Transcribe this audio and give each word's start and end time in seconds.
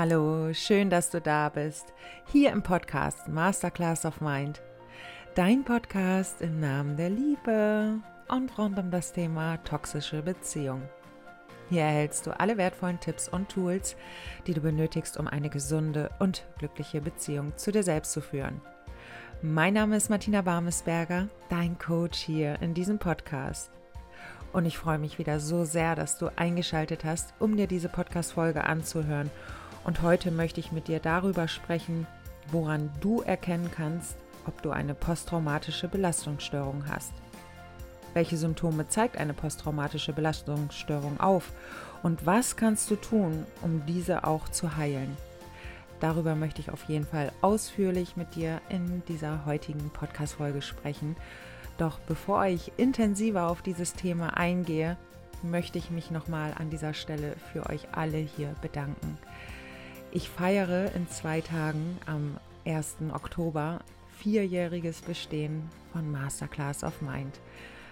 Hallo, 0.00 0.54
schön, 0.54 0.90
dass 0.90 1.10
du 1.10 1.20
da 1.20 1.48
bist. 1.48 1.92
Hier 2.26 2.52
im 2.52 2.62
Podcast 2.62 3.26
Masterclass 3.26 4.04
of 4.04 4.20
Mind. 4.20 4.62
Dein 5.34 5.64
Podcast 5.64 6.40
im 6.40 6.60
Namen 6.60 6.96
der 6.96 7.10
Liebe 7.10 7.98
und 8.28 8.56
rund 8.58 8.78
um 8.78 8.92
das 8.92 9.12
Thema 9.12 9.56
toxische 9.64 10.22
Beziehung. 10.22 10.82
Hier 11.68 11.82
erhältst 11.82 12.24
du 12.28 12.38
alle 12.38 12.56
wertvollen 12.56 13.00
Tipps 13.00 13.28
und 13.28 13.48
Tools, 13.48 13.96
die 14.46 14.54
du 14.54 14.60
benötigst, 14.60 15.16
um 15.16 15.26
eine 15.26 15.50
gesunde 15.50 16.10
und 16.20 16.46
glückliche 16.58 17.00
Beziehung 17.00 17.56
zu 17.56 17.72
dir 17.72 17.82
selbst 17.82 18.12
zu 18.12 18.20
führen. 18.20 18.60
Mein 19.42 19.74
Name 19.74 19.96
ist 19.96 20.10
Martina 20.10 20.42
Barmesberger, 20.42 21.26
dein 21.48 21.76
Coach 21.76 22.20
hier 22.20 22.62
in 22.62 22.72
diesem 22.72 23.00
Podcast. 23.00 23.72
Und 24.52 24.64
ich 24.64 24.78
freue 24.78 24.98
mich 24.98 25.18
wieder 25.18 25.40
so 25.40 25.64
sehr, 25.64 25.96
dass 25.96 26.18
du 26.18 26.28
eingeschaltet 26.36 27.04
hast, 27.04 27.34
um 27.40 27.56
dir 27.56 27.66
diese 27.66 27.88
Podcast-Folge 27.88 28.62
anzuhören. 28.62 29.30
Und 29.84 30.02
heute 30.02 30.30
möchte 30.30 30.60
ich 30.60 30.72
mit 30.72 30.88
dir 30.88 31.00
darüber 31.00 31.48
sprechen, 31.48 32.06
woran 32.50 32.90
du 33.00 33.22
erkennen 33.22 33.70
kannst, 33.74 34.16
ob 34.46 34.62
du 34.62 34.70
eine 34.70 34.94
posttraumatische 34.94 35.88
Belastungsstörung 35.88 36.84
hast. 36.88 37.12
Welche 38.14 38.36
Symptome 38.36 38.88
zeigt 38.88 39.18
eine 39.18 39.34
posttraumatische 39.34 40.12
Belastungsstörung 40.12 41.20
auf? 41.20 41.52
Und 42.02 42.26
was 42.26 42.56
kannst 42.56 42.90
du 42.90 42.96
tun, 42.96 43.46
um 43.62 43.84
diese 43.86 44.24
auch 44.24 44.48
zu 44.48 44.76
heilen? 44.76 45.16
Darüber 46.00 46.34
möchte 46.34 46.60
ich 46.60 46.70
auf 46.70 46.84
jeden 46.84 47.06
Fall 47.06 47.32
ausführlich 47.42 48.16
mit 48.16 48.34
dir 48.34 48.60
in 48.68 49.02
dieser 49.08 49.44
heutigen 49.46 49.90
Podcast-Folge 49.90 50.62
sprechen. 50.62 51.16
Doch 51.76 51.98
bevor 52.00 52.46
ich 52.46 52.72
intensiver 52.76 53.48
auf 53.48 53.62
dieses 53.62 53.94
Thema 53.94 54.36
eingehe, 54.36 54.96
möchte 55.42 55.78
ich 55.78 55.90
mich 55.90 56.10
nochmal 56.10 56.54
an 56.56 56.70
dieser 56.70 56.94
Stelle 56.94 57.34
für 57.52 57.68
euch 57.68 57.86
alle 57.92 58.18
hier 58.18 58.54
bedanken. 58.62 59.18
Ich 60.10 60.30
feiere 60.30 60.94
in 60.94 61.06
zwei 61.08 61.42
Tagen 61.42 61.98
am 62.06 62.38
1. 62.64 62.96
Oktober 63.12 63.80
vierjähriges 64.18 65.02
Bestehen 65.02 65.68
von 65.92 66.10
Masterclass 66.10 66.82
of 66.82 67.02
Mind. 67.02 67.38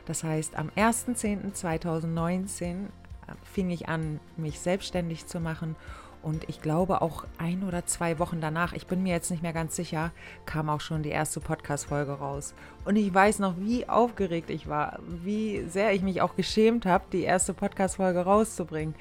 Das 0.06 0.25
heißt, 0.25 0.56
am 0.56 0.70
1.10.2019 0.70 2.86
fing 3.42 3.69
ich 3.70 3.89
an, 3.89 4.20
mich 4.36 4.61
selbstständig 4.61 5.27
zu 5.27 5.41
machen 5.41 5.75
und 6.23 6.48
ich 6.48 6.62
glaube 6.62 7.03
auch 7.03 7.27
ein 7.39 7.62
oder 7.62 7.86
zwei 7.86 8.19
Wochen 8.19 8.41
danach, 8.41 8.73
ich 8.73 8.86
bin 8.86 9.03
mir 9.03 9.12
jetzt 9.12 9.30
nicht 9.30 9.42
mehr 9.42 9.53
ganz 9.53 9.77
sicher, 9.77 10.11
kam 10.47 10.70
auch 10.70 10.80
schon 10.80 11.03
die 11.03 11.11
erste 11.11 11.41
Podcast-Folge 11.41 12.12
raus. 12.12 12.55
Und 12.84 12.97
ich 12.97 13.12
weiß 13.12 13.41
noch, 13.41 13.56
wie 13.58 13.86
aufgeregt 13.89 14.51
ich 14.51 14.69
war, 14.69 14.98
wie 15.06 15.64
sehr 15.69 15.92
ich 15.92 16.03
mich 16.03 16.23
auch 16.23 16.34
geschämt 16.34 16.86
habe, 16.86 17.05
die 17.12 17.23
erste 17.23 17.55
Podcast-Folge 17.55 18.20
rauszubringen. 18.20 18.95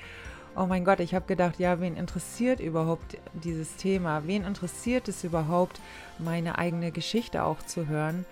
Oh 0.58 0.68
mein 0.68 0.86
Gott, 0.86 1.02
ich 1.02 1.14
habe 1.14 1.26
gedacht, 1.26 1.60
ja, 1.60 1.82
wen 1.82 1.98
interessiert 1.98 2.62
überhaupt 2.62 3.18
dieses 3.34 3.76
Thema? 3.76 4.26
Wen 4.26 4.46
interessiert 4.46 5.10
es 5.10 5.26
überhaupt, 5.26 5.82
meine 6.18 6.58
eigene 6.58 6.92
Geschichte 6.92 7.44
auch 7.44 7.62
zu 7.62 7.88
hören? 7.88 8.26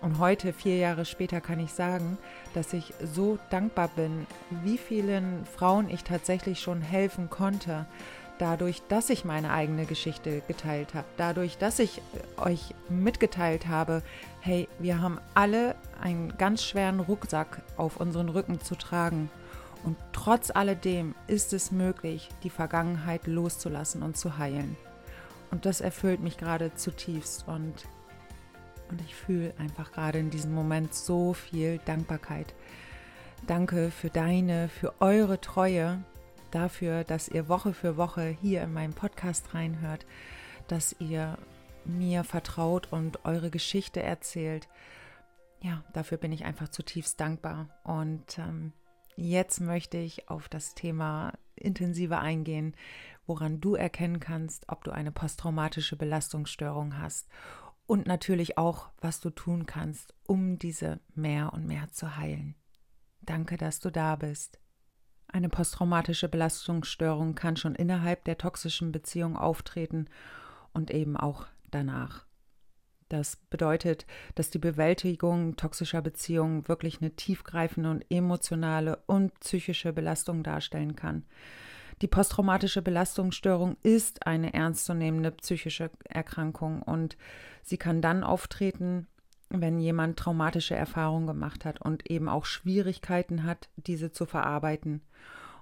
Und 0.00 0.18
heute, 0.18 0.54
vier 0.54 0.78
Jahre 0.78 1.04
später, 1.04 1.42
kann 1.42 1.60
ich 1.60 1.72
sagen, 1.72 2.16
dass 2.54 2.72
ich 2.72 2.94
so 3.04 3.38
dankbar 3.50 3.88
bin, 3.88 4.26
wie 4.62 4.78
vielen 4.78 5.44
Frauen 5.44 5.90
ich 5.90 6.04
tatsächlich 6.04 6.60
schon 6.60 6.80
helfen 6.80 7.28
konnte, 7.28 7.84
dadurch, 8.38 8.80
dass 8.88 9.10
ich 9.10 9.26
meine 9.26 9.52
eigene 9.52 9.84
Geschichte 9.84 10.40
geteilt 10.48 10.94
habe, 10.94 11.06
dadurch, 11.18 11.58
dass 11.58 11.80
ich 11.80 11.98
äh, 11.98 12.40
euch 12.40 12.74
mitgeteilt 12.88 13.66
habe, 13.66 14.02
hey, 14.40 14.68
wir 14.78 15.02
haben 15.02 15.18
alle 15.34 15.74
einen 16.00 16.32
ganz 16.38 16.64
schweren 16.64 17.00
Rucksack 17.00 17.60
auf 17.76 17.98
unseren 17.98 18.30
Rücken 18.30 18.60
zu 18.62 18.74
tragen. 18.74 19.28
Und 19.84 19.96
trotz 20.12 20.50
alledem 20.50 21.14
ist 21.26 21.52
es 21.52 21.70
möglich, 21.70 22.28
die 22.42 22.50
Vergangenheit 22.50 23.26
loszulassen 23.26 24.02
und 24.02 24.16
zu 24.16 24.38
heilen. 24.38 24.76
Und 25.50 25.66
das 25.66 25.80
erfüllt 25.80 26.20
mich 26.20 26.36
gerade 26.36 26.74
zutiefst 26.74 27.48
und, 27.48 27.86
und 28.90 29.00
ich 29.00 29.14
fühle 29.14 29.54
einfach 29.58 29.92
gerade 29.92 30.18
in 30.18 30.30
diesem 30.30 30.52
Moment 30.52 30.94
so 30.94 31.32
viel 31.32 31.78
Dankbarkeit. 31.84 32.54
Danke 33.46 33.90
für 33.90 34.10
deine, 34.10 34.68
für 34.68 35.00
eure 35.00 35.40
Treue, 35.40 36.02
dafür, 36.50 37.04
dass 37.04 37.28
ihr 37.28 37.48
Woche 37.48 37.72
für 37.72 37.96
Woche 37.96 38.36
hier 38.40 38.62
in 38.62 38.72
meinen 38.72 38.94
Podcast 38.94 39.54
reinhört, 39.54 40.06
dass 40.66 40.96
ihr 40.98 41.38
mir 41.84 42.24
vertraut 42.24 42.92
und 42.92 43.24
eure 43.24 43.50
Geschichte 43.50 44.02
erzählt. 44.02 44.68
Ja, 45.60 45.82
dafür 45.92 46.18
bin 46.18 46.32
ich 46.32 46.44
einfach 46.44 46.68
zutiefst 46.68 47.18
dankbar. 47.20 47.68
Und 47.84 48.38
ähm, 48.38 48.72
jetzt 49.18 49.60
möchte 49.60 49.98
ich 49.98 50.28
auf 50.28 50.48
das 50.48 50.74
Thema 50.74 51.32
intensiver 51.56 52.20
eingehen, 52.20 52.74
woran 53.26 53.60
du 53.60 53.74
erkennen 53.74 54.20
kannst, 54.20 54.68
ob 54.68 54.84
du 54.84 54.90
eine 54.90 55.12
posttraumatische 55.12 55.96
Belastungsstörung 55.96 56.98
hast 56.98 57.28
und 57.86 58.06
natürlich 58.06 58.58
auch, 58.58 58.90
was 59.00 59.20
du 59.20 59.30
tun 59.30 59.66
kannst, 59.66 60.14
um 60.26 60.58
diese 60.58 61.00
mehr 61.14 61.52
und 61.52 61.66
mehr 61.66 61.90
zu 61.90 62.16
heilen. 62.16 62.54
Danke, 63.20 63.56
dass 63.56 63.80
du 63.80 63.90
da 63.90 64.16
bist. 64.16 64.60
Eine 65.26 65.48
posttraumatische 65.48 66.28
Belastungsstörung 66.28 67.34
kann 67.34 67.56
schon 67.56 67.74
innerhalb 67.74 68.24
der 68.24 68.38
toxischen 68.38 68.92
Beziehung 68.92 69.36
auftreten 69.36 70.08
und 70.72 70.90
eben 70.90 71.16
auch 71.16 71.46
danach. 71.70 72.27
Das 73.08 73.36
bedeutet, 73.36 74.06
dass 74.34 74.50
die 74.50 74.58
Bewältigung 74.58 75.56
toxischer 75.56 76.02
Beziehungen 76.02 76.68
wirklich 76.68 77.00
eine 77.00 77.12
tiefgreifende 77.12 77.90
und 77.90 78.04
emotionale 78.10 79.02
und 79.06 79.38
psychische 79.40 79.92
Belastung 79.92 80.42
darstellen 80.42 80.94
kann. 80.94 81.24
Die 82.02 82.06
posttraumatische 82.06 82.82
Belastungsstörung 82.82 83.76
ist 83.82 84.26
eine 84.26 84.54
ernstzunehmende 84.54 85.32
psychische 85.32 85.90
Erkrankung 86.04 86.82
und 86.82 87.16
sie 87.62 87.76
kann 87.76 88.00
dann 88.02 88.22
auftreten, 88.22 89.08
wenn 89.50 89.80
jemand 89.80 90.18
traumatische 90.18 90.76
Erfahrungen 90.76 91.26
gemacht 91.26 91.64
hat 91.64 91.80
und 91.80 92.08
eben 92.10 92.28
auch 92.28 92.44
Schwierigkeiten 92.44 93.44
hat, 93.44 93.68
diese 93.76 94.12
zu 94.12 94.26
verarbeiten. 94.26 95.00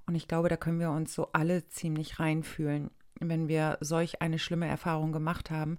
Und 0.07 0.15
ich 0.15 0.29
glaube, 0.29 0.49
da 0.49 0.57
können 0.57 0.81
wir 0.81 0.91
uns 0.91 1.15
so 1.15 1.29
alle 1.33 1.67
ziemlich 1.69 2.21
reinfühlen, 2.21 2.91
wenn 3.21 3.49
wir 3.49 3.79
solch 3.81 4.21
eine 4.21 4.39
schlimme 4.39 4.69
Erfahrung 4.69 5.13
gemacht 5.13 5.51
haben, 5.51 5.79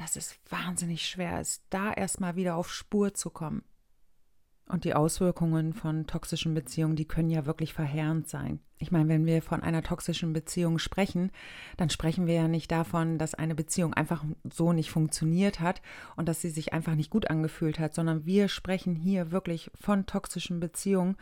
dass 0.00 0.16
es 0.16 0.36
wahnsinnig 0.48 1.06
schwer 1.06 1.40
ist, 1.40 1.62
da 1.68 1.92
erstmal 1.92 2.34
wieder 2.34 2.56
auf 2.56 2.72
Spur 2.72 3.12
zu 3.12 3.28
kommen. 3.28 3.62
Und 4.66 4.84
die 4.84 4.94
Auswirkungen 4.94 5.74
von 5.74 6.06
toxischen 6.06 6.54
Beziehungen, 6.54 6.94
die 6.94 7.04
können 7.04 7.28
ja 7.28 7.44
wirklich 7.44 7.74
verheerend 7.74 8.28
sein. 8.28 8.60
Ich 8.78 8.92
meine, 8.92 9.08
wenn 9.08 9.26
wir 9.26 9.42
von 9.42 9.62
einer 9.62 9.82
toxischen 9.82 10.32
Beziehung 10.32 10.78
sprechen, 10.78 11.32
dann 11.76 11.90
sprechen 11.90 12.26
wir 12.26 12.34
ja 12.34 12.48
nicht 12.48 12.70
davon, 12.70 13.18
dass 13.18 13.34
eine 13.34 13.56
Beziehung 13.56 13.92
einfach 13.92 14.24
so 14.50 14.72
nicht 14.72 14.90
funktioniert 14.90 15.60
hat 15.60 15.82
und 16.16 16.28
dass 16.28 16.40
sie 16.40 16.50
sich 16.50 16.72
einfach 16.72 16.94
nicht 16.94 17.10
gut 17.10 17.28
angefühlt 17.28 17.80
hat, 17.80 17.94
sondern 17.94 18.24
wir 18.24 18.48
sprechen 18.48 18.94
hier 18.94 19.32
wirklich 19.32 19.70
von 19.74 20.06
toxischen 20.06 20.60
Beziehungen, 20.60 21.16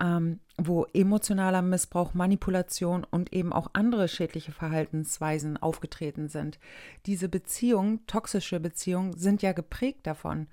ähm, 0.00 0.40
wo 0.58 0.84
emotionaler 0.92 1.62
Missbrauch, 1.62 2.14
Manipulation 2.14 3.04
und 3.04 3.32
eben 3.32 3.52
auch 3.52 3.70
andere 3.72 4.08
schädliche 4.08 4.52
Verhaltensweisen 4.52 5.56
aufgetreten 5.56 6.28
sind. 6.28 6.58
Diese 7.06 7.28
Beziehungen, 7.28 8.06
toxische 8.06 8.60
Beziehungen, 8.60 9.16
sind 9.16 9.42
ja 9.42 9.52
geprägt 9.52 10.06
davon. 10.06 10.48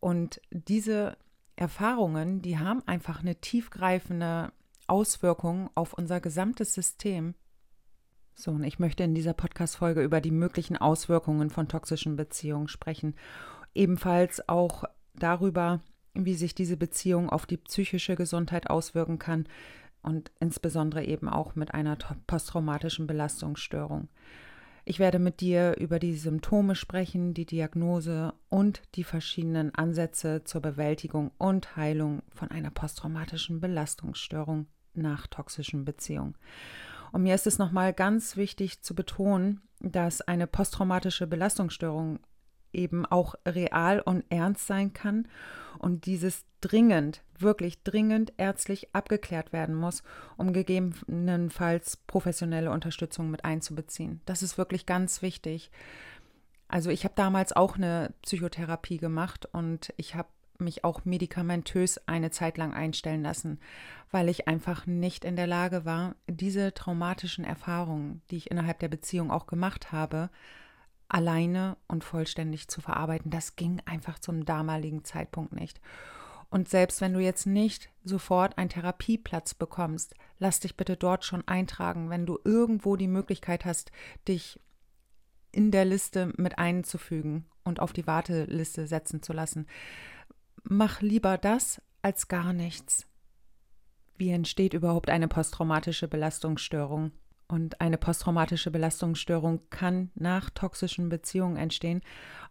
Und 0.00 0.40
diese 0.50 1.16
Erfahrungen, 1.56 2.42
die 2.42 2.58
haben 2.58 2.82
einfach 2.86 3.20
eine 3.20 3.36
tiefgreifende 3.36 4.52
Auswirkung 4.86 5.70
auf 5.74 5.94
unser 5.94 6.20
gesamtes 6.20 6.74
System. 6.74 7.34
So, 8.34 8.50
und 8.50 8.64
ich 8.64 8.78
möchte 8.78 9.02
in 9.02 9.14
dieser 9.14 9.32
Podcast-Folge 9.32 10.02
über 10.02 10.20
die 10.20 10.30
möglichen 10.30 10.76
Auswirkungen 10.76 11.50
von 11.50 11.68
toxischen 11.68 12.16
Beziehungen 12.16 12.68
sprechen. 12.68 13.14
Ebenfalls 13.74 14.46
auch 14.48 14.84
darüber, 15.14 15.80
wie 16.24 16.34
sich 16.34 16.54
diese 16.54 16.76
Beziehung 16.76 17.30
auf 17.30 17.46
die 17.46 17.56
psychische 17.56 18.16
Gesundheit 18.16 18.70
auswirken 18.70 19.18
kann 19.18 19.46
und 20.02 20.30
insbesondere 20.40 21.04
eben 21.04 21.28
auch 21.28 21.56
mit 21.56 21.74
einer 21.74 21.96
posttraumatischen 22.26 23.06
Belastungsstörung. 23.06 24.08
Ich 24.88 25.00
werde 25.00 25.18
mit 25.18 25.40
dir 25.40 25.76
über 25.78 25.98
die 25.98 26.14
Symptome 26.14 26.76
sprechen, 26.76 27.34
die 27.34 27.44
Diagnose 27.44 28.34
und 28.48 28.82
die 28.94 29.02
verschiedenen 29.02 29.74
Ansätze 29.74 30.44
zur 30.44 30.62
Bewältigung 30.62 31.32
und 31.38 31.76
Heilung 31.76 32.22
von 32.30 32.52
einer 32.52 32.70
posttraumatischen 32.70 33.60
Belastungsstörung 33.60 34.66
nach 34.94 35.26
toxischen 35.26 35.84
Beziehungen. 35.84 36.36
Und 37.10 37.24
mir 37.24 37.34
ist 37.34 37.48
es 37.48 37.58
nochmal 37.58 37.92
ganz 37.92 38.36
wichtig 38.36 38.82
zu 38.82 38.94
betonen, 38.94 39.60
dass 39.80 40.20
eine 40.20 40.46
posttraumatische 40.46 41.26
Belastungsstörung 41.26 42.20
eben 42.76 43.06
auch 43.06 43.34
real 43.46 44.00
und 44.00 44.24
ernst 44.28 44.66
sein 44.66 44.92
kann 44.92 45.26
und 45.78 46.06
dieses 46.06 46.44
dringend, 46.60 47.22
wirklich 47.38 47.82
dringend 47.82 48.32
ärztlich 48.36 48.94
abgeklärt 48.94 49.52
werden 49.52 49.74
muss, 49.74 50.02
um 50.36 50.52
gegebenenfalls 50.52 51.96
professionelle 52.06 52.70
Unterstützung 52.70 53.30
mit 53.30 53.44
einzubeziehen. 53.44 54.20
Das 54.26 54.42
ist 54.42 54.58
wirklich 54.58 54.86
ganz 54.86 55.22
wichtig. 55.22 55.70
Also 56.68 56.90
ich 56.90 57.04
habe 57.04 57.14
damals 57.16 57.52
auch 57.54 57.76
eine 57.76 58.12
Psychotherapie 58.22 58.98
gemacht 58.98 59.48
und 59.52 59.92
ich 59.96 60.14
habe 60.14 60.28
mich 60.58 60.84
auch 60.84 61.04
medikamentös 61.04 62.00
eine 62.06 62.30
Zeit 62.30 62.56
lang 62.58 62.72
einstellen 62.72 63.22
lassen, 63.22 63.60
weil 64.10 64.28
ich 64.28 64.48
einfach 64.48 64.86
nicht 64.86 65.24
in 65.24 65.36
der 65.36 65.46
Lage 65.46 65.84
war, 65.84 66.16
diese 66.26 66.72
traumatischen 66.72 67.44
Erfahrungen, 67.44 68.22
die 68.30 68.38
ich 68.38 68.50
innerhalb 68.50 68.78
der 68.78 68.88
Beziehung 68.88 69.30
auch 69.30 69.46
gemacht 69.46 69.92
habe, 69.92 70.30
alleine 71.08 71.76
und 71.88 72.04
vollständig 72.04 72.68
zu 72.68 72.80
verarbeiten. 72.80 73.30
Das 73.30 73.56
ging 73.56 73.80
einfach 73.84 74.18
zum 74.18 74.44
damaligen 74.44 75.04
Zeitpunkt 75.04 75.52
nicht. 75.52 75.80
Und 76.48 76.68
selbst 76.68 77.00
wenn 77.00 77.12
du 77.12 77.20
jetzt 77.20 77.46
nicht 77.46 77.90
sofort 78.04 78.56
einen 78.56 78.70
Therapieplatz 78.70 79.54
bekommst, 79.54 80.14
lass 80.38 80.60
dich 80.60 80.76
bitte 80.76 80.96
dort 80.96 81.24
schon 81.24 81.46
eintragen, 81.46 82.08
wenn 82.08 82.24
du 82.24 82.38
irgendwo 82.44 82.96
die 82.96 83.08
Möglichkeit 83.08 83.64
hast, 83.64 83.90
dich 84.28 84.60
in 85.52 85.70
der 85.70 85.84
Liste 85.84 86.32
mit 86.36 86.58
einzufügen 86.58 87.46
und 87.64 87.80
auf 87.80 87.92
die 87.92 88.06
Warteliste 88.06 88.86
setzen 88.86 89.22
zu 89.22 89.32
lassen. 89.32 89.66
Mach 90.62 91.00
lieber 91.00 91.38
das 91.38 91.80
als 92.02 92.28
gar 92.28 92.52
nichts. 92.52 93.06
Wie 94.16 94.30
entsteht 94.30 94.72
überhaupt 94.72 95.10
eine 95.10 95.28
posttraumatische 95.28 96.08
Belastungsstörung? 96.08 97.12
Und 97.48 97.80
eine 97.80 97.96
posttraumatische 97.98 98.70
Belastungsstörung 98.70 99.60
kann 99.70 100.10
nach 100.14 100.50
toxischen 100.50 101.08
Beziehungen 101.08 101.56
entstehen, 101.56 102.02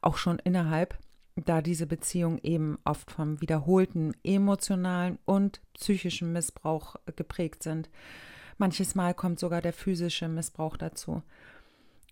auch 0.01 0.17
schon 0.17 0.39
innerhalb, 0.39 0.97
da 1.35 1.61
diese 1.61 1.85
Beziehungen 1.85 2.39
eben 2.43 2.79
oft 2.85 3.11
vom 3.11 3.41
wiederholten 3.41 4.13
emotionalen 4.23 5.19
und 5.25 5.59
psychischen 5.73 6.31
Missbrauch 6.31 6.95
geprägt 7.17 7.61
sind. 7.61 7.89
Manches 8.57 8.95
Mal 8.95 9.13
kommt 9.13 9.39
sogar 9.39 9.61
der 9.61 9.73
physische 9.73 10.29
Missbrauch 10.29 10.77
dazu. 10.77 11.23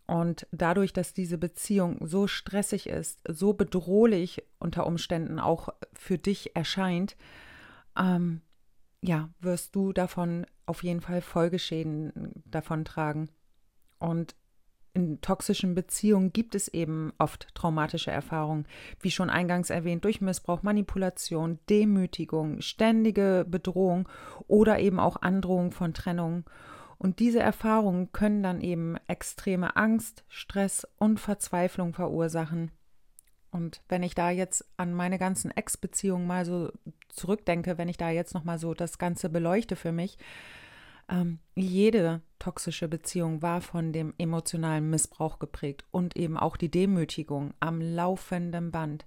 Und 0.05 0.45
dadurch, 0.51 0.91
dass 0.91 1.13
diese 1.13 1.37
Beziehung 1.37 2.05
so 2.05 2.27
stressig 2.27 2.87
ist, 2.87 3.21
so 3.29 3.53
bedrohlich 3.53 4.43
unter 4.59 4.85
Umständen 4.85 5.39
auch 5.39 5.69
für 5.93 6.17
dich 6.17 6.55
erscheint, 6.57 7.15
ähm, 7.97 8.41
ja, 9.03 9.29
wirst 9.41 9.75
du 9.75 9.91
davon 9.91 10.45
auf 10.65 10.81
jeden 10.81 11.01
Fall 11.01 11.21
Folgeschäden 11.21 12.31
davon 12.45 12.85
tragen. 12.85 13.29
Und 13.99 14.35
in 14.93 15.19
toxischen 15.19 15.75
Beziehungen 15.75 16.31
gibt 16.31 16.55
es 16.55 16.67
eben 16.69 17.11
oft 17.17 17.53
traumatische 17.53 18.11
Erfahrungen, 18.11 18.65
wie 19.01 19.11
schon 19.11 19.29
eingangs 19.29 19.69
erwähnt, 19.69 20.05
durch 20.05 20.21
Missbrauch, 20.21 20.63
Manipulation, 20.63 21.59
Demütigung, 21.69 22.61
ständige 22.61 23.45
Bedrohung 23.47 24.07
oder 24.47 24.79
eben 24.79 24.99
auch 24.99 25.21
Androhung 25.21 25.71
von 25.71 25.93
Trennung. 25.93 26.45
Und 26.97 27.19
diese 27.19 27.39
Erfahrungen 27.39 28.13
können 28.13 28.41
dann 28.41 28.61
eben 28.61 28.95
extreme 29.07 29.75
Angst, 29.75 30.23
Stress 30.29 30.87
und 30.97 31.19
Verzweiflung 31.19 31.93
verursachen. 31.93 32.71
Und 33.53 33.81
wenn 33.87 34.03
ich 34.03 34.15
da 34.15 34.31
jetzt 34.31 34.65
an 34.77 34.93
meine 34.93 35.17
ganzen 35.17 35.51
Ex-Beziehungen 35.51 36.27
mal 36.27 36.43
so 36.43 36.71
zurückdenke, 37.09 37.77
wenn 37.77 37.87
ich 37.87 37.97
da 37.97 38.09
jetzt 38.09 38.33
nochmal 38.33 38.57
so 38.57 38.73
das 38.73 38.97
Ganze 38.97 39.29
beleuchte 39.29 39.75
für 39.75 39.91
mich, 39.91 40.17
ähm, 41.07 41.39
jede 41.55 42.21
toxische 42.39 42.87
Beziehung 42.87 43.41
war 43.41 43.61
von 43.61 43.93
dem 43.93 44.13
emotionalen 44.17 44.89
Missbrauch 44.89 45.39
geprägt 45.39 45.85
und 45.91 46.17
eben 46.17 46.37
auch 46.37 46.57
die 46.57 46.71
Demütigung 46.71 47.53
am 47.59 47.79
laufenden 47.79 48.71
Band. 48.71 49.05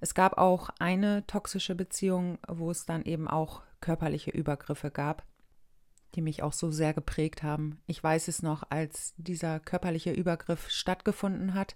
Es 0.00 0.14
gab 0.14 0.38
auch 0.38 0.70
eine 0.78 1.26
toxische 1.26 1.74
Beziehung, 1.74 2.38
wo 2.48 2.70
es 2.70 2.86
dann 2.86 3.04
eben 3.04 3.28
auch 3.28 3.62
körperliche 3.80 4.30
Übergriffe 4.30 4.90
gab 4.90 5.24
die 6.14 6.22
mich 6.22 6.42
auch 6.42 6.52
so 6.52 6.70
sehr 6.70 6.94
geprägt 6.94 7.42
haben. 7.42 7.80
Ich 7.86 8.02
weiß 8.02 8.28
es 8.28 8.42
noch, 8.42 8.64
als 8.70 9.14
dieser 9.16 9.60
körperliche 9.60 10.12
Übergriff 10.12 10.70
stattgefunden 10.70 11.54
hat, 11.54 11.74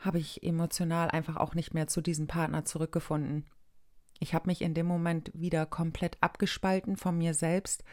habe 0.00 0.18
ich 0.18 0.42
emotional 0.42 1.10
einfach 1.10 1.36
auch 1.36 1.54
nicht 1.54 1.74
mehr 1.74 1.86
zu 1.86 2.00
diesem 2.00 2.26
Partner 2.26 2.64
zurückgefunden. 2.64 3.44
Ich 4.18 4.34
habe 4.34 4.48
mich 4.48 4.62
in 4.62 4.74
dem 4.74 4.86
Moment 4.86 5.30
wieder 5.34 5.66
komplett 5.66 6.18
abgespalten 6.20 6.96
von 6.96 7.16
mir 7.16 7.34
selbst, 7.34 7.84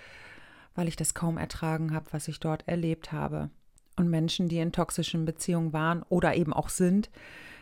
weil 0.75 0.87
ich 0.87 0.95
das 0.95 1.13
kaum 1.13 1.37
ertragen 1.37 1.93
habe, 1.93 2.07
was 2.11 2.27
ich 2.27 2.39
dort 2.39 2.67
erlebt 2.67 3.11
habe. 3.11 3.49
Und 3.95 4.09
Menschen, 4.09 4.47
die 4.47 4.59
in 4.59 4.71
toxischen 4.71 5.25
Beziehungen 5.25 5.73
waren 5.73 6.03
oder 6.03 6.35
eben 6.35 6.53
auch 6.53 6.69
sind, 6.69 7.09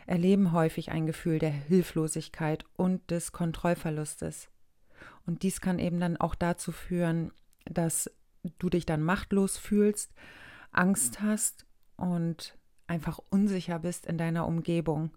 erleben 0.06 0.52
häufig 0.52 0.92
ein 0.92 1.06
Gefühl 1.06 1.40
der 1.40 1.52
Hilflosigkeit 1.52 2.66
und 2.76 3.10
des 3.10 3.32
Kontrollverlustes. 3.32 4.50
Und 5.26 5.44
dies 5.44 5.62
kann 5.62 5.80
eben 5.80 6.00
dann 6.00 6.18
auch 6.18 6.36
dazu 6.36 6.72
führen, 6.72 7.32
dass 7.66 8.12
du 8.60 8.70
dich 8.70 8.86
dann 8.86 9.02
machtlos 9.02 9.58
fühlst, 9.58 10.14
Angst 10.72 11.22
hast 11.22 11.66
und 11.96 12.58
einfach 12.88 13.20
unsicher 13.30 13.80
bist 13.80 14.06
in 14.06 14.18
deiner 14.18 14.48
Umgebung. 14.48 15.12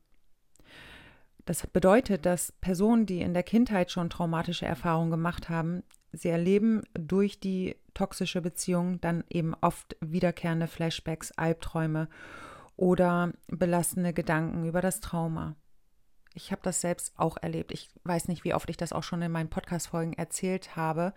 Das 1.44 1.66
bedeutet, 1.66 2.26
dass 2.26 2.52
Personen, 2.52 3.06
die 3.06 3.22
in 3.22 3.32
der 3.32 3.42
Kindheit 3.42 3.90
schon 3.90 4.10
traumatische 4.10 4.66
Erfahrungen 4.66 5.10
gemacht 5.10 5.48
haben, 5.48 5.82
sie 6.12 6.28
erleben 6.28 6.82
durch 6.92 7.40
die 7.40 7.76
toxische 7.94 8.40
Beziehung 8.40 9.00
dann 9.00 9.24
eben 9.30 9.54
oft 9.60 9.96
wiederkehrende 10.00 10.66
Flashbacks, 10.66 11.32
Albträume 11.32 12.08
oder 12.76 13.32
belastende 13.48 14.12
Gedanken 14.12 14.66
über 14.66 14.80
das 14.80 15.00
Trauma. 15.00 15.56
Ich 16.34 16.52
habe 16.52 16.60
das 16.62 16.80
selbst 16.80 17.12
auch 17.16 17.36
erlebt. 17.38 17.72
Ich 17.72 17.90
weiß 18.04 18.28
nicht, 18.28 18.44
wie 18.44 18.54
oft 18.54 18.70
ich 18.70 18.76
das 18.76 18.92
auch 18.92 19.02
schon 19.02 19.22
in 19.22 19.32
meinen 19.32 19.50
Podcast-Folgen 19.50 20.12
erzählt 20.12 20.76
habe, 20.76 21.12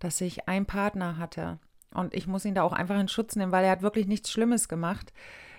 dass 0.00 0.20
ich 0.20 0.48
einen 0.48 0.66
Partner 0.66 1.18
hatte. 1.18 1.58
Und 1.94 2.14
ich 2.14 2.26
muss 2.26 2.44
ihn 2.44 2.54
da 2.54 2.62
auch 2.62 2.72
einfach 2.72 2.98
in 2.98 3.08
Schutz 3.08 3.36
nehmen, 3.36 3.52
weil 3.52 3.64
er 3.64 3.70
hat 3.70 3.82
wirklich 3.82 4.06
nichts 4.06 4.30
Schlimmes 4.30 4.68
gemacht. 4.68 5.12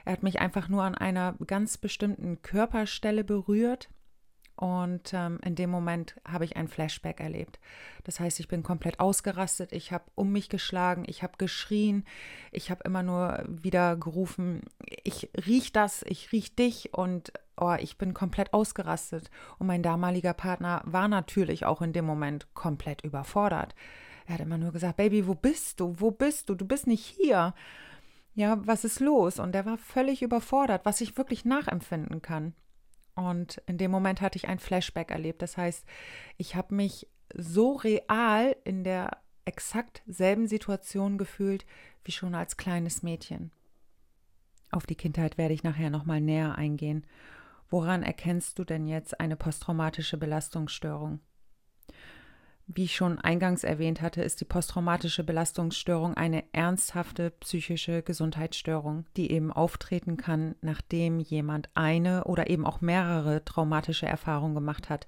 Er 0.06 0.14
hat 0.14 0.24
mich 0.24 0.40
einfach 0.40 0.68
nur 0.70 0.84
an 0.84 0.96
einer 0.96 1.36
ganz 1.46 1.78
bestimmten 1.78 2.42
Körperstelle 2.42 3.24
berührt. 3.24 3.90
Und 4.56 5.14
ähm, 5.14 5.40
in 5.44 5.56
dem 5.56 5.72
Moment 5.72 6.16
habe 6.28 6.46
ich 6.46 6.56
ein 6.56 6.68
Flashback 6.68 7.20
erlebt. 7.20 7.60
Das 8.04 8.20
heißt, 8.20 8.40
ich 8.40 8.48
bin 8.48 8.62
komplett 8.62 9.00
ausgerastet, 9.00 9.72
ich 9.72 9.92
habe 9.92 10.06
um 10.14 10.32
mich 10.32 10.48
geschlagen, 10.48 11.06
ich 11.08 11.24
habe 11.24 11.34
geschrien, 11.40 12.06
ich 12.52 12.70
habe 12.70 12.84
immer 12.86 13.02
nur 13.02 13.44
wieder 13.48 13.96
gerufen, 13.96 14.62
ich 15.04 15.32
riech 15.48 15.72
das, 15.72 16.04
ich 16.08 16.32
riech 16.32 16.56
dich 16.56 16.94
und 16.94 17.34
oh, 17.58 17.76
ich 17.80 17.98
bin 17.98 18.14
komplett 18.14 18.54
ausgerastet. 18.54 19.32
Und 19.58 19.68
mein 19.68 19.82
damaliger 19.82 20.34
Partner 20.34 20.84
war 20.86 21.08
natürlich 21.08 21.66
auch 21.66 21.82
in 21.82 21.94
dem 21.94 22.06
Moment 22.06 22.54
komplett 22.54 23.04
überfordert. 23.04 23.74
Er 24.28 24.36
hat 24.36 24.42
immer 24.42 24.58
nur 24.58 24.72
gesagt, 24.72 24.98
Baby, 24.98 25.28
wo 25.28 25.34
bist 25.34 25.80
du? 25.80 25.96
Wo 25.98 26.12
bist 26.12 26.50
du? 26.50 26.56
Du 26.56 26.66
bist 26.66 26.88
nicht 26.88 27.06
hier. 27.06 27.54
Ja, 28.36 28.66
was 28.66 28.84
ist 28.84 29.00
los? 29.00 29.40
Und 29.40 29.56
er 29.56 29.66
war 29.66 29.78
völlig 29.78 30.22
überfordert, 30.22 30.86
was 30.86 31.02
ich 31.02 31.18
wirklich 31.18 31.46
nachempfinden 31.46 32.22
kann. 32.22 32.54
Und 33.16 33.62
in 33.68 33.78
dem 33.78 33.92
Moment 33.92 34.22
hatte 34.22 34.38
ich 34.38 34.48
ein 34.48 34.60
Flashback 34.60 35.12
erlebt. 35.12 35.42
Das 35.42 35.58
heißt, 35.58 35.86
ich 36.38 36.56
habe 36.56 36.74
mich 36.74 37.08
so 37.36 37.74
real 37.74 38.56
in 38.64 38.84
der 38.84 39.18
exakt 39.46 40.02
selben 40.08 40.48
Situation 40.48 41.18
gefühlt 41.18 41.66
wie 42.04 42.12
schon 42.12 42.34
als 42.34 42.58
kleines 42.58 43.04
Mädchen. 43.04 43.52
Auf 44.72 44.88
die 44.88 44.96
Kindheit 44.96 45.38
werde 45.38 45.54
ich 45.54 45.64
nachher 45.64 45.92
nochmal 45.92 46.22
näher 46.22 46.56
eingehen. 46.56 47.06
Woran 47.70 48.02
erkennst 48.02 48.58
du 48.58 48.64
denn 48.64 48.88
jetzt 48.88 49.20
eine 49.20 49.36
posttraumatische 49.36 50.18
Belastungsstörung? 50.18 51.20
Wie 52.66 52.86
ich 52.86 52.96
schon 52.96 53.20
eingangs 53.20 53.66
erwähnt 53.66 54.02
hatte, 54.02 54.24
ist 54.24 54.40
die 54.40 54.46
posttraumatische 54.46 55.26
Belastungsstörung 55.26 56.14
eine 56.16 56.46
ernsthafte 56.54 57.32
psychische 57.42 58.04
Gesundheitsstörung, 58.04 59.06
die 59.18 59.32
eben 59.32 59.52
auftreten 59.52 60.16
kann, 60.16 60.56
nachdem 60.62 61.20
jemand 61.20 61.70
eine 61.74 62.24
oder 62.24 62.50
eben 62.50 62.66
auch 62.66 62.80
mehrere 62.80 63.44
traumatische 63.44 64.06
Erfahrungen 64.06 64.56
gemacht 64.56 64.90
hat. 64.90 65.08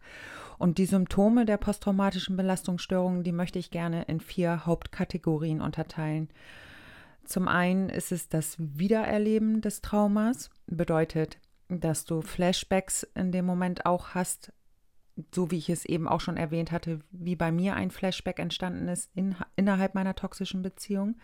Und 0.57 0.77
die 0.77 0.85
Symptome 0.85 1.45
der 1.45 1.57
posttraumatischen 1.57 2.35
Belastungsstörung, 2.35 3.24
die 3.24 3.31
möchte 3.31 3.57
ich 3.57 3.71
gerne 3.71 4.03
in 4.03 4.19
vier 4.19 4.65
Hauptkategorien 4.65 5.62
unterteilen. 5.62 6.29
Zum 7.24 7.47
einen 7.47 7.89
ist 7.89 8.12
es 8.12 8.27
das 8.27 8.55
Wiedererleben 8.59 9.62
des 9.62 9.81
Traumas, 9.81 10.50
bedeutet, 10.67 11.39
dass 11.69 12.05
du 12.05 12.21
Flashbacks 12.21 13.03
in 13.15 13.31
dem 13.31 13.45
Moment 13.45 13.85
auch 13.85 14.09
hast, 14.09 14.51
so 15.34 15.51
wie 15.51 15.57
ich 15.57 15.69
es 15.69 15.86
eben 15.86 16.07
auch 16.07 16.22
schon 16.22 16.38
erwähnt 16.38 16.72
hatte, 16.72 17.00
wie 17.12 17.36
bei 17.36 17.51
mir 17.51 17.75
ein 17.75 17.91
Flashback 17.91 18.39
entstanden 18.39 18.88
ist 18.88 19.10
in, 19.15 19.36
innerhalb 19.55 19.95
meiner 19.95 20.15
toxischen 20.15 20.62
Beziehung. 20.62 21.15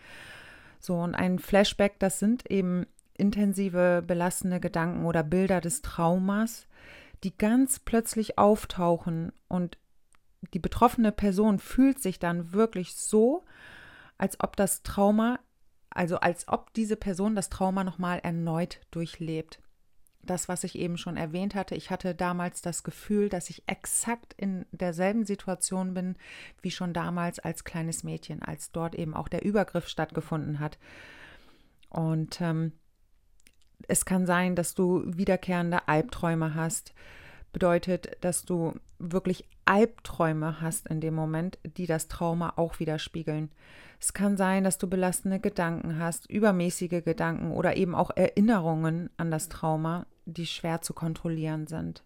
So, 0.80 0.96
und 0.96 1.14
ein 1.14 1.38
Flashback, 1.38 1.98
das 1.98 2.18
sind 2.18 2.50
eben 2.50 2.86
intensive, 3.14 4.02
belastende 4.04 4.60
Gedanken 4.60 5.04
oder 5.04 5.22
Bilder 5.22 5.60
des 5.60 5.82
Traumas, 5.82 6.66
die 7.22 7.36
ganz 7.36 7.78
plötzlich 7.78 8.38
auftauchen 8.38 9.32
und 9.48 9.78
die 10.54 10.58
betroffene 10.58 11.12
Person 11.12 11.58
fühlt 11.60 12.00
sich 12.00 12.18
dann 12.18 12.52
wirklich 12.52 12.96
so, 12.96 13.44
als 14.18 14.40
ob 14.40 14.56
das 14.56 14.82
Trauma, 14.82 15.38
also 15.90 16.16
als 16.16 16.48
ob 16.48 16.72
diese 16.74 16.96
Person 16.96 17.36
das 17.36 17.48
Trauma 17.48 17.84
nochmal 17.84 18.18
erneut 18.20 18.80
durchlebt 18.90 19.61
das, 20.22 20.48
was 20.48 20.64
ich 20.64 20.78
eben 20.78 20.96
schon 20.96 21.16
erwähnt 21.16 21.54
hatte, 21.54 21.74
ich 21.74 21.90
hatte 21.90 22.14
damals 22.14 22.62
das 22.62 22.84
Gefühl, 22.84 23.28
dass 23.28 23.50
ich 23.50 23.64
exakt 23.66 24.34
in 24.36 24.66
derselben 24.70 25.24
Situation 25.24 25.94
bin 25.94 26.16
wie 26.60 26.70
schon 26.70 26.92
damals 26.92 27.38
als 27.38 27.64
kleines 27.64 28.04
Mädchen, 28.04 28.42
als 28.42 28.70
dort 28.72 28.94
eben 28.94 29.14
auch 29.14 29.28
der 29.28 29.44
Übergriff 29.44 29.88
stattgefunden 29.88 30.60
hat. 30.60 30.78
Und 31.90 32.40
ähm, 32.40 32.72
es 33.88 34.04
kann 34.04 34.26
sein, 34.26 34.54
dass 34.54 34.74
du 34.74 35.02
wiederkehrende 35.06 35.88
Albträume 35.88 36.54
hast, 36.54 36.94
Bedeutet, 37.52 38.16
dass 38.22 38.44
du 38.46 38.72
wirklich 38.98 39.46
Albträume 39.66 40.62
hast 40.62 40.88
in 40.88 41.00
dem 41.00 41.14
Moment, 41.14 41.58
die 41.76 41.86
das 41.86 42.08
Trauma 42.08 42.54
auch 42.56 42.80
widerspiegeln. 42.80 43.50
Es 44.00 44.14
kann 44.14 44.36
sein, 44.38 44.64
dass 44.64 44.78
du 44.78 44.88
belastende 44.88 45.38
Gedanken 45.38 45.98
hast, 45.98 46.28
übermäßige 46.30 47.04
Gedanken 47.04 47.52
oder 47.52 47.76
eben 47.76 47.94
auch 47.94 48.10
Erinnerungen 48.16 49.10
an 49.18 49.30
das 49.30 49.50
Trauma, 49.50 50.06
die 50.24 50.46
schwer 50.46 50.82
zu 50.82 50.94
kontrollieren 50.94 51.66
sind. 51.66 52.02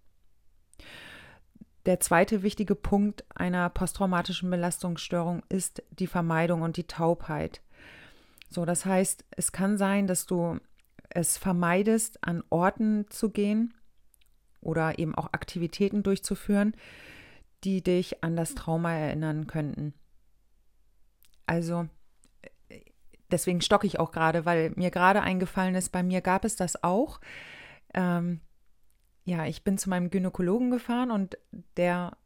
Der 1.87 2.01
zweite 2.01 2.43
wichtige 2.43 2.75
Punkt 2.75 3.25
einer 3.35 3.71
posttraumatischen 3.71 4.51
Belastungsstörung 4.51 5.43
ist 5.49 5.83
die 5.91 6.09
Vermeidung 6.09 6.63
und 6.63 6.77
die 6.77 6.87
Taubheit. 6.87 7.61
So, 8.51 8.65
das 8.65 8.85
heißt, 8.85 9.25
es 9.31 9.53
kann 9.53 9.79
sein, 9.79 10.07
dass 10.07 10.27
du 10.27 10.59
es 11.11 11.39
vermeidest, 11.39 12.25
an 12.25 12.43
Orten 12.51 13.07
zu 13.09 13.31
gehen 13.31 13.73
oder 14.61 14.99
eben 14.99 15.15
auch 15.15 15.33
Aktivitäten 15.33 16.03
durchzuführen, 16.03 16.75
die 17.65 17.83
dich 17.83 18.23
an 18.25 18.37
das 18.37 18.55
Trauma 18.55 18.93
erinnern 18.93 19.47
könnten. 19.47 19.95
Also 21.47 21.89
deswegen 23.31 23.61
stocke 23.61 23.87
ich 23.87 24.01
auch 24.01 24.11
gerade, 24.11 24.45
weil 24.45 24.71
mir 24.77 24.91
gerade 24.91 25.23
eingefallen 25.23 25.75
ist, 25.75 25.91
bei 25.91 26.03
mir 26.03 26.21
gab 26.21 26.45
es 26.45 26.57
das 26.57 26.83
auch. 26.83 27.21
Ähm, 27.95 28.40
ja, 29.25 29.47
ich 29.47 29.64
bin 29.64 29.78
zu 29.78 29.90
meinem 29.90 30.11
Gynäkologen 30.11 30.71
gefahren 30.71 31.11
und 31.11 31.38
der 31.76 32.16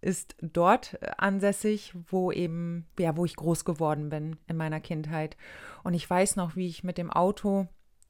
ist 0.00 0.36
dort 0.40 0.98
ansässig, 1.18 1.94
wo 2.10 2.30
eben, 2.30 2.86
ja, 2.98 3.16
wo 3.16 3.24
ich 3.24 3.36
groß 3.36 3.64
geworden 3.64 4.10
bin 4.10 4.36
in 4.46 4.56
meiner 4.56 4.80
Kindheit. 4.80 5.36
Und 5.82 5.94
ich 5.94 6.08
weiß 6.08 6.36
noch, 6.36 6.56
wie 6.56 6.68
ich 6.68 6.84
mit 6.84 6.98
dem 6.98 7.10
Auto, 7.10 7.66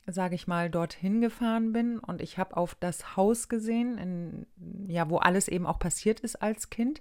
sage 0.07 0.35
ich 0.35 0.47
mal, 0.47 0.69
dorthin 0.71 1.21
gefahren 1.21 1.73
bin 1.73 1.99
und 1.99 2.21
ich 2.21 2.37
habe 2.37 2.57
auf 2.57 2.75
das 2.75 3.17
Haus 3.17 3.49
gesehen, 3.49 3.97
in, 3.99 4.47
ja, 4.89 5.09
wo 5.09 5.19
alles 5.19 5.49
eben 5.49 5.67
auch 5.67 5.79
passiert 5.79 6.21
ist 6.21 6.43
als 6.43 6.69
Kind. 6.69 7.01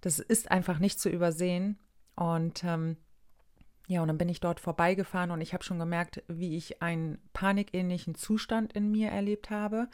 Das 0.00 0.20
ist 0.20 0.50
einfach 0.50 0.78
nicht 0.78 1.00
zu 1.00 1.08
übersehen. 1.08 1.78
Und 2.14 2.64
ähm, 2.64 2.96
ja, 3.86 4.02
und 4.02 4.08
dann 4.08 4.18
bin 4.18 4.28
ich 4.28 4.40
dort 4.40 4.58
vorbeigefahren 4.58 5.30
und 5.30 5.40
ich 5.40 5.54
habe 5.54 5.62
schon 5.62 5.78
gemerkt, 5.78 6.22
wie 6.26 6.56
ich 6.56 6.82
einen 6.82 7.18
panikähnlichen 7.32 8.16
Zustand 8.16 8.72
in 8.72 8.90
mir 8.90 9.10
erlebt 9.10 9.50
habe. 9.50 9.88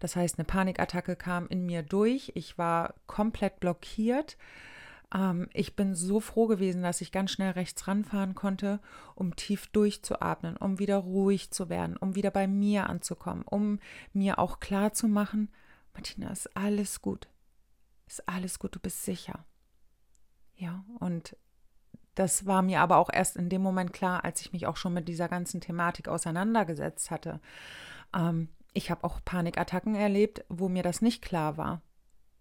Das 0.00 0.16
heißt, 0.16 0.38
eine 0.38 0.44
Panikattacke 0.44 1.16
kam 1.16 1.46
in 1.46 1.64
mir 1.64 1.82
durch. 1.82 2.32
Ich 2.34 2.58
war 2.58 2.94
komplett 3.06 3.60
blockiert. 3.60 4.36
Ähm, 5.14 5.48
ich 5.54 5.76
bin 5.76 5.94
so 5.94 6.20
froh 6.20 6.46
gewesen, 6.46 6.82
dass 6.82 7.00
ich 7.00 7.12
ganz 7.12 7.30
schnell 7.30 7.52
rechts 7.52 7.88
ranfahren 7.88 8.34
konnte, 8.34 8.80
um 9.14 9.34
tief 9.34 9.66
durchzuatmen, 9.68 10.58
um 10.58 10.78
wieder 10.78 10.98
ruhig 10.98 11.50
zu 11.50 11.70
werden, 11.70 11.96
um 11.96 12.14
wieder 12.14 12.30
bei 12.30 12.46
mir 12.46 12.90
anzukommen, 12.90 13.44
um 13.44 13.78
mir 14.12 14.38
auch 14.38 14.60
klar 14.60 14.92
zu 14.92 15.08
machen, 15.08 15.50
Martina, 15.94 16.30
ist 16.30 16.54
alles 16.56 17.00
gut. 17.00 17.28
Ist 18.06 18.28
alles 18.28 18.58
gut, 18.58 18.74
du 18.74 18.80
bist 18.80 19.04
sicher. 19.04 19.44
Ja, 20.54 20.84
und 21.00 21.36
das 22.14 22.46
war 22.46 22.62
mir 22.62 22.80
aber 22.80 22.98
auch 22.98 23.10
erst 23.12 23.36
in 23.36 23.48
dem 23.48 23.62
Moment 23.62 23.92
klar, 23.92 24.24
als 24.24 24.40
ich 24.40 24.52
mich 24.52 24.66
auch 24.66 24.76
schon 24.76 24.92
mit 24.92 25.08
dieser 25.08 25.28
ganzen 25.28 25.60
Thematik 25.60 26.08
auseinandergesetzt 26.08 27.10
hatte. 27.10 27.40
Ähm, 28.14 28.48
ich 28.74 28.90
habe 28.90 29.04
auch 29.04 29.20
Panikattacken 29.24 29.94
erlebt, 29.94 30.44
wo 30.48 30.68
mir 30.68 30.82
das 30.82 31.02
nicht 31.02 31.22
klar 31.22 31.56
war. 31.56 31.82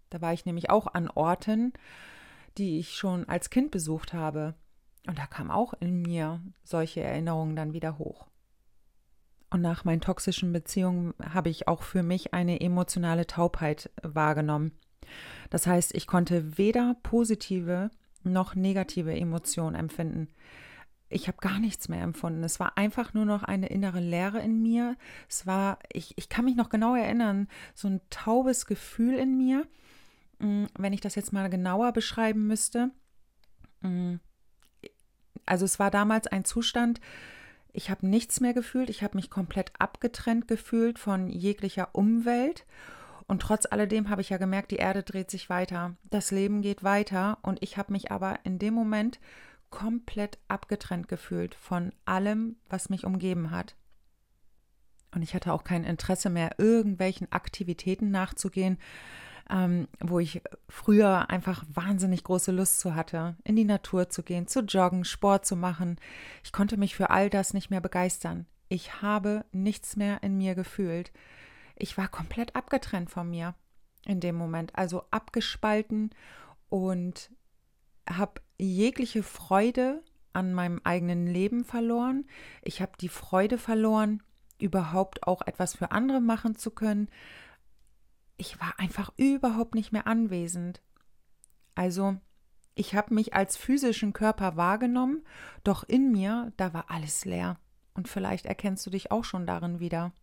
Da 0.09 0.21
war 0.21 0.33
ich 0.33 0.45
nämlich 0.45 0.69
auch 0.69 0.87
an 0.87 1.09
Orten, 1.09 1.73
die 2.57 2.79
ich 2.79 2.95
schon 2.95 3.27
als 3.29 3.49
Kind 3.49 3.71
besucht 3.71 4.13
habe. 4.13 4.55
Und 5.07 5.17
da 5.17 5.25
kam 5.25 5.49
auch 5.49 5.73
in 5.79 6.01
mir 6.01 6.41
solche 6.63 7.01
Erinnerungen 7.01 7.55
dann 7.55 7.73
wieder 7.73 7.97
hoch. 7.97 8.27
Und 9.49 9.61
nach 9.61 9.83
meinen 9.83 10.01
toxischen 10.01 10.53
Beziehungen 10.53 11.13
habe 11.21 11.49
ich 11.49 11.67
auch 11.67 11.81
für 11.81 12.03
mich 12.03 12.33
eine 12.33 12.61
emotionale 12.61 13.27
Taubheit 13.27 13.89
wahrgenommen. 14.01 14.71
Das 15.49 15.67
heißt, 15.67 15.93
ich 15.95 16.07
konnte 16.07 16.57
weder 16.57 16.95
positive 17.03 17.89
noch 18.23 18.55
negative 18.55 19.15
Emotionen 19.15 19.75
empfinden 19.75 20.27
ich 21.11 21.27
habe 21.27 21.37
gar 21.41 21.59
nichts 21.59 21.89
mehr 21.89 22.01
empfunden. 22.01 22.43
Es 22.43 22.59
war 22.59 22.77
einfach 22.77 23.13
nur 23.13 23.25
noch 23.25 23.43
eine 23.43 23.67
innere 23.67 23.99
Leere 23.99 24.39
in 24.39 24.61
mir. 24.61 24.95
Es 25.29 25.45
war, 25.45 25.77
ich, 25.91 26.17
ich 26.17 26.29
kann 26.29 26.45
mich 26.45 26.55
noch 26.55 26.69
genau 26.69 26.95
erinnern, 26.95 27.47
so 27.75 27.87
ein 27.87 28.01
taubes 28.09 28.65
Gefühl 28.65 29.15
in 29.15 29.37
mir. 29.37 29.67
Mm, 30.39 30.65
wenn 30.77 30.93
ich 30.93 31.01
das 31.01 31.15
jetzt 31.15 31.33
mal 31.33 31.49
genauer 31.49 31.91
beschreiben 31.91 32.47
müsste. 32.47 32.91
Mm, 33.81 34.15
also 35.45 35.65
es 35.65 35.79
war 35.79 35.91
damals 35.91 36.27
ein 36.27 36.45
Zustand, 36.45 37.01
ich 37.73 37.89
habe 37.89 38.05
nichts 38.05 38.41
mehr 38.41 38.53
gefühlt, 38.53 38.89
ich 38.89 39.01
habe 39.01 39.15
mich 39.15 39.29
komplett 39.29 39.71
abgetrennt 39.79 40.47
gefühlt 40.47 40.99
von 40.99 41.29
jeglicher 41.29 41.89
Umwelt. 41.93 42.65
Und 43.31 43.43
trotz 43.43 43.65
alledem 43.65 44.09
habe 44.09 44.19
ich 44.19 44.29
ja 44.29 44.35
gemerkt, 44.35 44.71
die 44.71 44.75
Erde 44.75 45.03
dreht 45.03 45.31
sich 45.31 45.49
weiter, 45.49 45.95
das 46.09 46.31
Leben 46.31 46.61
geht 46.61 46.83
weiter 46.83 47.37
und 47.43 47.63
ich 47.63 47.77
habe 47.77 47.93
mich 47.93 48.11
aber 48.11 48.37
in 48.43 48.59
dem 48.59 48.73
Moment 48.73 49.21
komplett 49.69 50.37
abgetrennt 50.49 51.07
gefühlt 51.07 51.55
von 51.55 51.93
allem, 52.03 52.57
was 52.67 52.89
mich 52.89 53.05
umgeben 53.05 53.49
hat. 53.51 53.77
Und 55.15 55.21
ich 55.21 55.33
hatte 55.33 55.53
auch 55.53 55.63
kein 55.63 55.85
Interesse 55.85 56.29
mehr, 56.29 56.55
irgendwelchen 56.57 57.31
Aktivitäten 57.31 58.11
nachzugehen, 58.11 58.77
ähm, 59.49 59.87
wo 60.01 60.19
ich 60.19 60.41
früher 60.67 61.29
einfach 61.29 61.63
wahnsinnig 61.73 62.25
große 62.25 62.51
Lust 62.51 62.81
zu 62.81 62.95
hatte, 62.95 63.37
in 63.45 63.55
die 63.55 63.63
Natur 63.63 64.09
zu 64.09 64.23
gehen, 64.23 64.47
zu 64.47 64.59
joggen, 64.59 65.05
Sport 65.05 65.45
zu 65.45 65.55
machen. 65.55 66.01
Ich 66.43 66.51
konnte 66.51 66.75
mich 66.75 66.97
für 66.97 67.11
all 67.11 67.29
das 67.29 67.53
nicht 67.53 67.69
mehr 67.69 67.79
begeistern. 67.79 68.45
Ich 68.67 69.01
habe 69.01 69.45
nichts 69.53 69.95
mehr 69.95 70.21
in 70.21 70.37
mir 70.37 70.53
gefühlt. 70.53 71.13
Ich 71.81 71.97
war 71.97 72.07
komplett 72.07 72.55
abgetrennt 72.55 73.09
von 73.09 73.27
mir 73.27 73.55
in 74.05 74.19
dem 74.19 74.35
Moment, 74.35 74.75
also 74.75 75.03
abgespalten 75.09 76.11
und 76.69 77.31
habe 78.07 78.39
jegliche 78.59 79.23
Freude 79.23 80.03
an 80.31 80.53
meinem 80.53 80.79
eigenen 80.83 81.25
Leben 81.25 81.65
verloren. 81.65 82.27
Ich 82.61 82.83
habe 82.83 82.91
die 83.01 83.09
Freude 83.09 83.57
verloren, 83.57 84.21
überhaupt 84.59 85.25
auch 85.25 85.41
etwas 85.41 85.75
für 85.75 85.91
andere 85.91 86.21
machen 86.21 86.55
zu 86.55 86.69
können. 86.69 87.09
Ich 88.37 88.59
war 88.59 88.79
einfach 88.79 89.11
überhaupt 89.17 89.73
nicht 89.73 89.91
mehr 89.91 90.05
anwesend. 90.05 90.83
Also, 91.73 92.15
ich 92.75 92.93
habe 92.93 93.15
mich 93.15 93.33
als 93.33 93.57
physischen 93.57 94.13
Körper 94.13 94.55
wahrgenommen, 94.55 95.23
doch 95.63 95.83
in 95.83 96.11
mir, 96.11 96.53
da 96.57 96.75
war 96.75 96.91
alles 96.91 97.25
leer. 97.25 97.57
Und 97.95 98.07
vielleicht 98.07 98.45
erkennst 98.45 98.85
du 98.85 98.91
dich 98.91 99.11
auch 99.11 99.23
schon 99.23 99.47
darin 99.47 99.79
wieder. 99.79 100.13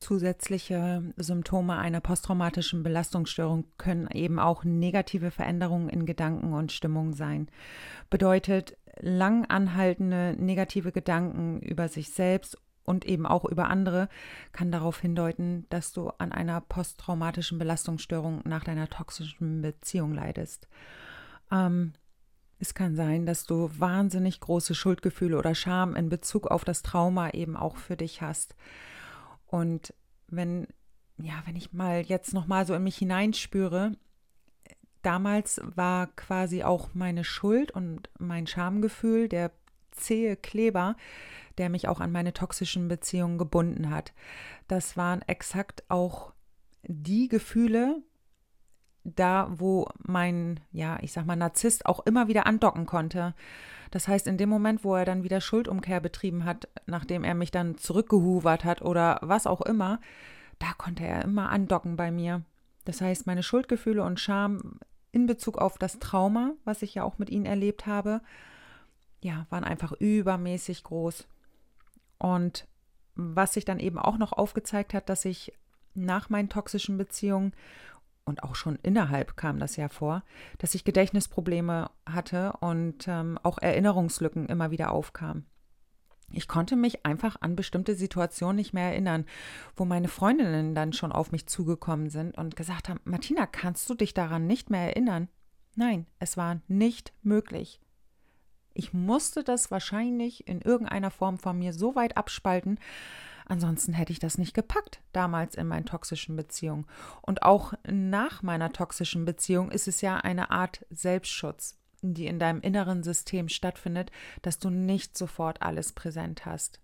Zusätzliche 0.00 1.02
Symptome 1.16 1.76
einer 1.76 2.00
posttraumatischen 2.00 2.82
Belastungsstörung 2.82 3.64
können 3.78 4.08
eben 4.12 4.38
auch 4.38 4.64
negative 4.64 5.30
Veränderungen 5.30 5.88
in 5.88 6.06
Gedanken 6.06 6.52
und 6.52 6.72
Stimmung 6.72 7.14
sein. 7.14 7.48
Bedeutet, 8.08 8.76
lang 9.00 9.44
anhaltende 9.46 10.36
negative 10.38 10.92
Gedanken 10.92 11.60
über 11.60 11.88
sich 11.88 12.10
selbst 12.10 12.58
und 12.84 13.04
eben 13.04 13.26
auch 13.26 13.44
über 13.44 13.68
andere 13.68 14.08
kann 14.52 14.72
darauf 14.72 15.00
hindeuten, 15.00 15.66
dass 15.68 15.92
du 15.92 16.08
an 16.18 16.32
einer 16.32 16.60
posttraumatischen 16.60 17.58
Belastungsstörung 17.58 18.40
nach 18.44 18.64
deiner 18.64 18.88
toxischen 18.88 19.62
Beziehung 19.62 20.14
leidest. 20.14 20.68
Ähm, 21.52 21.92
es 22.58 22.74
kann 22.74 22.96
sein, 22.96 23.26
dass 23.26 23.44
du 23.44 23.70
wahnsinnig 23.78 24.40
große 24.40 24.74
Schuldgefühle 24.74 25.38
oder 25.38 25.54
Scham 25.54 25.94
in 25.96 26.08
Bezug 26.08 26.46
auf 26.46 26.64
das 26.64 26.82
Trauma 26.82 27.30
eben 27.30 27.56
auch 27.56 27.76
für 27.76 27.96
dich 27.96 28.22
hast. 28.22 28.56
Und 29.48 29.92
wenn, 30.28 30.68
ja, 31.16 31.42
wenn 31.46 31.56
ich 31.56 31.72
mal 31.72 32.02
jetzt 32.02 32.32
nochmal 32.32 32.66
so 32.66 32.74
in 32.74 32.84
mich 32.84 32.96
hineinspüre, 32.96 33.92
damals 35.02 35.60
war 35.64 36.08
quasi 36.08 36.62
auch 36.62 36.90
meine 36.94 37.24
Schuld 37.24 37.70
und 37.70 38.10
mein 38.18 38.46
Schamgefühl, 38.46 39.28
der 39.28 39.50
zähe 39.90 40.36
Kleber, 40.36 40.96
der 41.56 41.70
mich 41.70 41.88
auch 41.88 42.00
an 42.00 42.12
meine 42.12 42.32
toxischen 42.32 42.88
Beziehungen 42.88 43.38
gebunden 43.38 43.90
hat. 43.90 44.12
Das 44.68 44.96
waren 44.96 45.22
exakt 45.22 45.82
auch 45.88 46.32
die 46.82 47.28
Gefühle, 47.28 48.02
da 49.16 49.48
wo 49.50 49.88
mein, 49.98 50.60
ja, 50.72 50.98
ich 51.02 51.12
sag 51.12 51.26
mal, 51.26 51.36
Narzisst 51.36 51.86
auch 51.86 52.00
immer 52.06 52.28
wieder 52.28 52.46
andocken 52.46 52.86
konnte. 52.86 53.34
Das 53.90 54.08
heißt, 54.08 54.26
in 54.26 54.36
dem 54.36 54.48
Moment, 54.48 54.84
wo 54.84 54.94
er 54.94 55.04
dann 55.04 55.22
wieder 55.22 55.40
Schuldumkehr 55.40 56.00
betrieben 56.00 56.44
hat, 56.44 56.68
nachdem 56.86 57.24
er 57.24 57.34
mich 57.34 57.50
dann 57.50 57.78
zurückgehuvert 57.78 58.64
hat 58.64 58.82
oder 58.82 59.18
was 59.22 59.46
auch 59.46 59.62
immer, 59.62 60.00
da 60.58 60.72
konnte 60.76 61.04
er 61.04 61.24
immer 61.24 61.50
andocken 61.50 61.96
bei 61.96 62.10
mir. 62.10 62.42
Das 62.84 63.00
heißt, 63.00 63.26
meine 63.26 63.42
Schuldgefühle 63.42 64.02
und 64.02 64.20
Scham 64.20 64.78
in 65.12 65.26
Bezug 65.26 65.58
auf 65.58 65.78
das 65.78 65.98
Trauma, 65.98 66.52
was 66.64 66.82
ich 66.82 66.94
ja 66.94 67.02
auch 67.02 67.18
mit 67.18 67.30
ihnen 67.30 67.46
erlebt 67.46 67.86
habe, 67.86 68.20
ja, 69.20 69.46
waren 69.50 69.64
einfach 69.64 69.92
übermäßig 69.92 70.84
groß. 70.84 71.26
Und 72.18 72.66
was 73.14 73.54
sich 73.54 73.64
dann 73.64 73.80
eben 73.80 73.98
auch 73.98 74.18
noch 74.18 74.32
aufgezeigt 74.32 74.94
hat, 74.94 75.08
dass 75.08 75.24
ich 75.24 75.52
nach 75.94 76.30
meinen 76.30 76.48
toxischen 76.48 76.98
Beziehungen 76.98 77.52
und 78.28 78.42
auch 78.42 78.54
schon 78.54 78.76
innerhalb 78.82 79.36
kam 79.36 79.58
das 79.58 79.76
ja 79.76 79.88
vor, 79.88 80.22
dass 80.58 80.74
ich 80.74 80.84
Gedächtnisprobleme 80.84 81.90
hatte 82.06 82.52
und 82.60 83.08
ähm, 83.08 83.38
auch 83.42 83.58
Erinnerungslücken 83.58 84.46
immer 84.46 84.70
wieder 84.70 84.92
aufkamen. 84.92 85.46
ich 86.30 86.46
konnte 86.46 86.76
mich 86.76 87.06
einfach 87.06 87.36
an 87.40 87.56
bestimmte 87.56 87.94
Situationen 87.94 88.56
nicht 88.56 88.74
mehr 88.74 88.90
erinnern, 88.90 89.24
wo 89.76 89.84
meine 89.84 90.08
Freundinnen 90.08 90.74
dann 90.74 90.92
schon 90.92 91.10
auf 91.10 91.32
mich 91.32 91.46
zugekommen 91.46 92.10
sind 92.10 92.36
und 92.36 92.54
gesagt 92.54 92.88
haben, 92.88 93.00
Martina, 93.04 93.46
kannst 93.46 93.88
du 93.88 93.94
dich 93.94 94.12
daran 94.14 94.46
nicht 94.46 94.68
mehr 94.70 94.82
erinnern? 94.82 95.28
Nein, 95.74 96.06
es 96.18 96.36
war 96.36 96.60
nicht 96.68 97.12
möglich. 97.22 97.80
Ich 98.74 98.92
musste 98.92 99.42
das 99.42 99.70
wahrscheinlich 99.70 100.46
in 100.46 100.60
irgendeiner 100.60 101.10
Form 101.10 101.38
von 101.38 101.58
mir 101.58 101.72
so 101.72 101.94
weit 101.94 102.16
abspalten, 102.16 102.78
ansonsten 103.48 103.92
hätte 103.92 104.12
ich 104.12 104.18
das 104.18 104.38
nicht 104.38 104.54
gepackt, 104.54 105.00
damals 105.12 105.54
in 105.54 105.66
meinen 105.66 105.86
toxischen 105.86 106.36
Beziehungen. 106.36 106.86
Und 107.22 107.42
auch 107.42 107.74
nach 107.86 108.42
meiner 108.42 108.72
toxischen 108.72 109.24
Beziehung 109.24 109.70
ist 109.70 109.88
es 109.88 110.00
ja 110.00 110.18
eine 110.18 110.50
Art 110.50 110.86
Selbstschutz 110.90 111.78
die 112.02 112.26
in 112.26 112.38
deinem 112.38 112.60
inneren 112.60 113.02
System 113.02 113.48
stattfindet, 113.48 114.10
dass 114.42 114.58
du 114.58 114.70
nicht 114.70 115.16
sofort 115.16 115.62
alles 115.62 115.92
präsent 115.92 116.46
hast. 116.46 116.80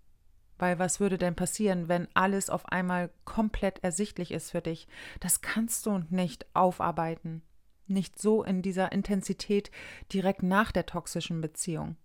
Weil 0.57 0.79
was 0.79 0.99
würde 0.99 1.17
denn 1.17 1.35
passieren, 1.35 1.89
wenn 1.89 2.07
alles 2.13 2.49
auf 2.49 2.67
einmal 2.67 3.09
komplett 3.25 3.83
ersichtlich 3.83 4.31
ist 4.31 4.51
für 4.51 4.61
dich? 4.61 4.87
Das 5.19 5.41
kannst 5.41 5.85
du 5.85 6.03
nicht 6.09 6.45
aufarbeiten. 6.53 7.41
Nicht 7.87 8.19
so 8.19 8.43
in 8.43 8.61
dieser 8.61 8.91
Intensität 8.91 9.69
direkt 10.11 10.43
nach 10.43 10.71
der 10.71 10.85
toxischen 10.85 11.41
Beziehung. 11.41 11.97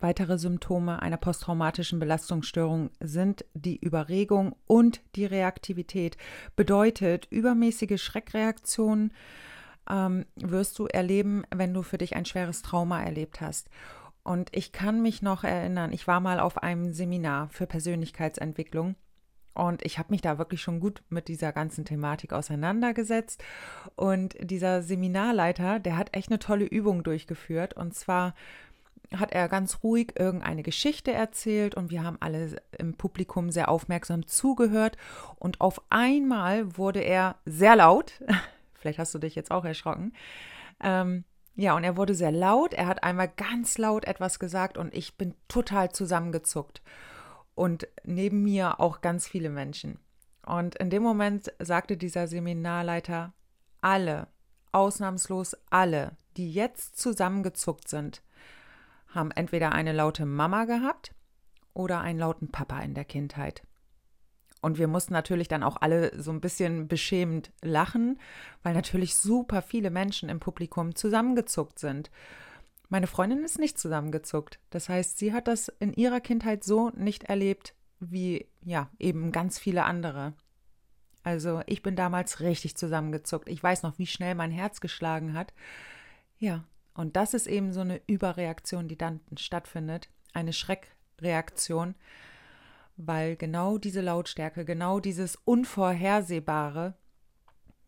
Weitere 0.00 0.38
Symptome 0.38 1.02
einer 1.02 1.18
posttraumatischen 1.18 1.98
Belastungsstörung 1.98 2.90
sind 3.00 3.44
die 3.52 3.76
Überregung 3.76 4.56
und 4.66 5.02
die 5.14 5.26
Reaktivität. 5.26 6.16
Bedeutet 6.56 7.26
übermäßige 7.30 8.02
Schreckreaktionen, 8.02 9.12
ähm, 9.90 10.24
wirst 10.36 10.78
du 10.78 10.86
erleben, 10.86 11.44
wenn 11.54 11.74
du 11.74 11.82
für 11.82 11.98
dich 11.98 12.16
ein 12.16 12.24
schweres 12.24 12.62
Trauma 12.62 13.02
erlebt 13.02 13.42
hast. 13.42 13.68
Und 14.22 14.48
ich 14.52 14.72
kann 14.72 15.02
mich 15.02 15.20
noch 15.20 15.44
erinnern, 15.44 15.92
ich 15.92 16.06
war 16.06 16.20
mal 16.20 16.40
auf 16.40 16.62
einem 16.62 16.92
Seminar 16.92 17.48
für 17.50 17.66
Persönlichkeitsentwicklung 17.66 18.96
und 19.54 19.84
ich 19.84 19.98
habe 19.98 20.12
mich 20.12 20.20
da 20.22 20.38
wirklich 20.38 20.62
schon 20.62 20.80
gut 20.80 21.02
mit 21.08 21.28
dieser 21.28 21.52
ganzen 21.52 21.84
Thematik 21.84 22.32
auseinandergesetzt. 22.32 23.42
Und 23.96 24.36
dieser 24.40 24.82
Seminarleiter, 24.82 25.80
der 25.80 25.96
hat 25.96 26.16
echt 26.16 26.30
eine 26.30 26.38
tolle 26.38 26.64
Übung 26.64 27.02
durchgeführt. 27.02 27.74
Und 27.74 27.94
zwar 27.94 28.34
hat 29.16 29.32
er 29.32 29.48
ganz 29.48 29.82
ruhig 29.82 30.12
irgendeine 30.18 30.62
Geschichte 30.62 31.12
erzählt 31.12 31.74
und 31.74 31.90
wir 31.90 32.04
haben 32.04 32.18
alle 32.20 32.56
im 32.78 32.94
Publikum 32.94 33.50
sehr 33.50 33.68
aufmerksam 33.68 34.26
zugehört. 34.26 34.96
Und 35.36 35.60
auf 35.60 35.82
einmal 35.90 36.76
wurde 36.76 37.00
er 37.00 37.36
sehr 37.44 37.76
laut. 37.76 38.12
Vielleicht 38.74 38.98
hast 38.98 39.14
du 39.14 39.18
dich 39.18 39.34
jetzt 39.34 39.50
auch 39.50 39.64
erschrocken. 39.64 40.12
Ähm, 40.82 41.24
ja, 41.56 41.76
und 41.76 41.84
er 41.84 41.96
wurde 41.96 42.14
sehr 42.14 42.32
laut. 42.32 42.72
Er 42.72 42.86
hat 42.86 43.02
einmal 43.02 43.28
ganz 43.28 43.76
laut 43.78 44.04
etwas 44.04 44.38
gesagt 44.38 44.78
und 44.78 44.94
ich 44.94 45.16
bin 45.16 45.34
total 45.48 45.90
zusammengezuckt. 45.90 46.80
Und 47.54 47.88
neben 48.04 48.42
mir 48.42 48.80
auch 48.80 49.00
ganz 49.00 49.28
viele 49.28 49.50
Menschen. 49.50 49.98
Und 50.46 50.76
in 50.76 50.88
dem 50.88 51.02
Moment 51.02 51.52
sagte 51.58 51.96
dieser 51.96 52.28
Seminarleiter, 52.28 53.34
alle, 53.80 54.28
ausnahmslos 54.72 55.56
alle, 55.68 56.16
die 56.36 56.50
jetzt 56.50 56.98
zusammengezuckt 56.98 57.88
sind, 57.88 58.22
haben 59.10 59.30
entweder 59.30 59.72
eine 59.72 59.92
laute 59.92 60.26
Mama 60.26 60.64
gehabt 60.64 61.14
oder 61.74 62.00
einen 62.00 62.18
lauten 62.18 62.50
Papa 62.50 62.80
in 62.80 62.94
der 62.94 63.04
Kindheit. 63.04 63.62
Und 64.60 64.78
wir 64.78 64.88
mussten 64.88 65.14
natürlich 65.14 65.48
dann 65.48 65.62
auch 65.62 65.78
alle 65.80 66.20
so 66.20 66.30
ein 66.30 66.40
bisschen 66.40 66.86
beschämend 66.86 67.50
lachen, 67.62 68.18
weil 68.62 68.74
natürlich 68.74 69.14
super 69.14 69.62
viele 69.62 69.90
Menschen 69.90 70.28
im 70.28 70.40
Publikum 70.40 70.94
zusammengezuckt 70.94 71.78
sind. 71.78 72.10
Meine 72.88 73.06
Freundin 73.06 73.44
ist 73.44 73.58
nicht 73.58 73.78
zusammengezuckt. 73.78 74.58
Das 74.68 74.88
heißt, 74.88 75.16
sie 75.16 75.32
hat 75.32 75.48
das 75.48 75.68
in 75.78 75.92
ihrer 75.94 76.20
Kindheit 76.20 76.64
so 76.64 76.90
nicht 76.90 77.24
erlebt 77.24 77.74
wie 78.00 78.48
ja, 78.62 78.90
eben 78.98 79.30
ganz 79.30 79.58
viele 79.58 79.84
andere. 79.84 80.34
Also, 81.22 81.62
ich 81.66 81.82
bin 81.82 81.96
damals 81.96 82.40
richtig 82.40 82.76
zusammengezuckt. 82.76 83.48
Ich 83.48 83.62
weiß 83.62 83.82
noch, 83.82 83.98
wie 83.98 84.06
schnell 84.06 84.34
mein 84.34 84.50
Herz 84.50 84.80
geschlagen 84.80 85.34
hat. 85.34 85.52
Ja, 86.38 86.64
und 87.00 87.16
das 87.16 87.32
ist 87.32 87.46
eben 87.46 87.72
so 87.72 87.80
eine 87.80 88.02
Überreaktion, 88.06 88.86
die 88.86 88.98
dann 88.98 89.20
stattfindet, 89.38 90.10
eine 90.34 90.52
Schreckreaktion, 90.52 91.94
weil 92.98 93.36
genau 93.36 93.78
diese 93.78 94.02
Lautstärke, 94.02 94.66
genau 94.66 95.00
dieses 95.00 95.36
Unvorhersehbare, 95.36 96.92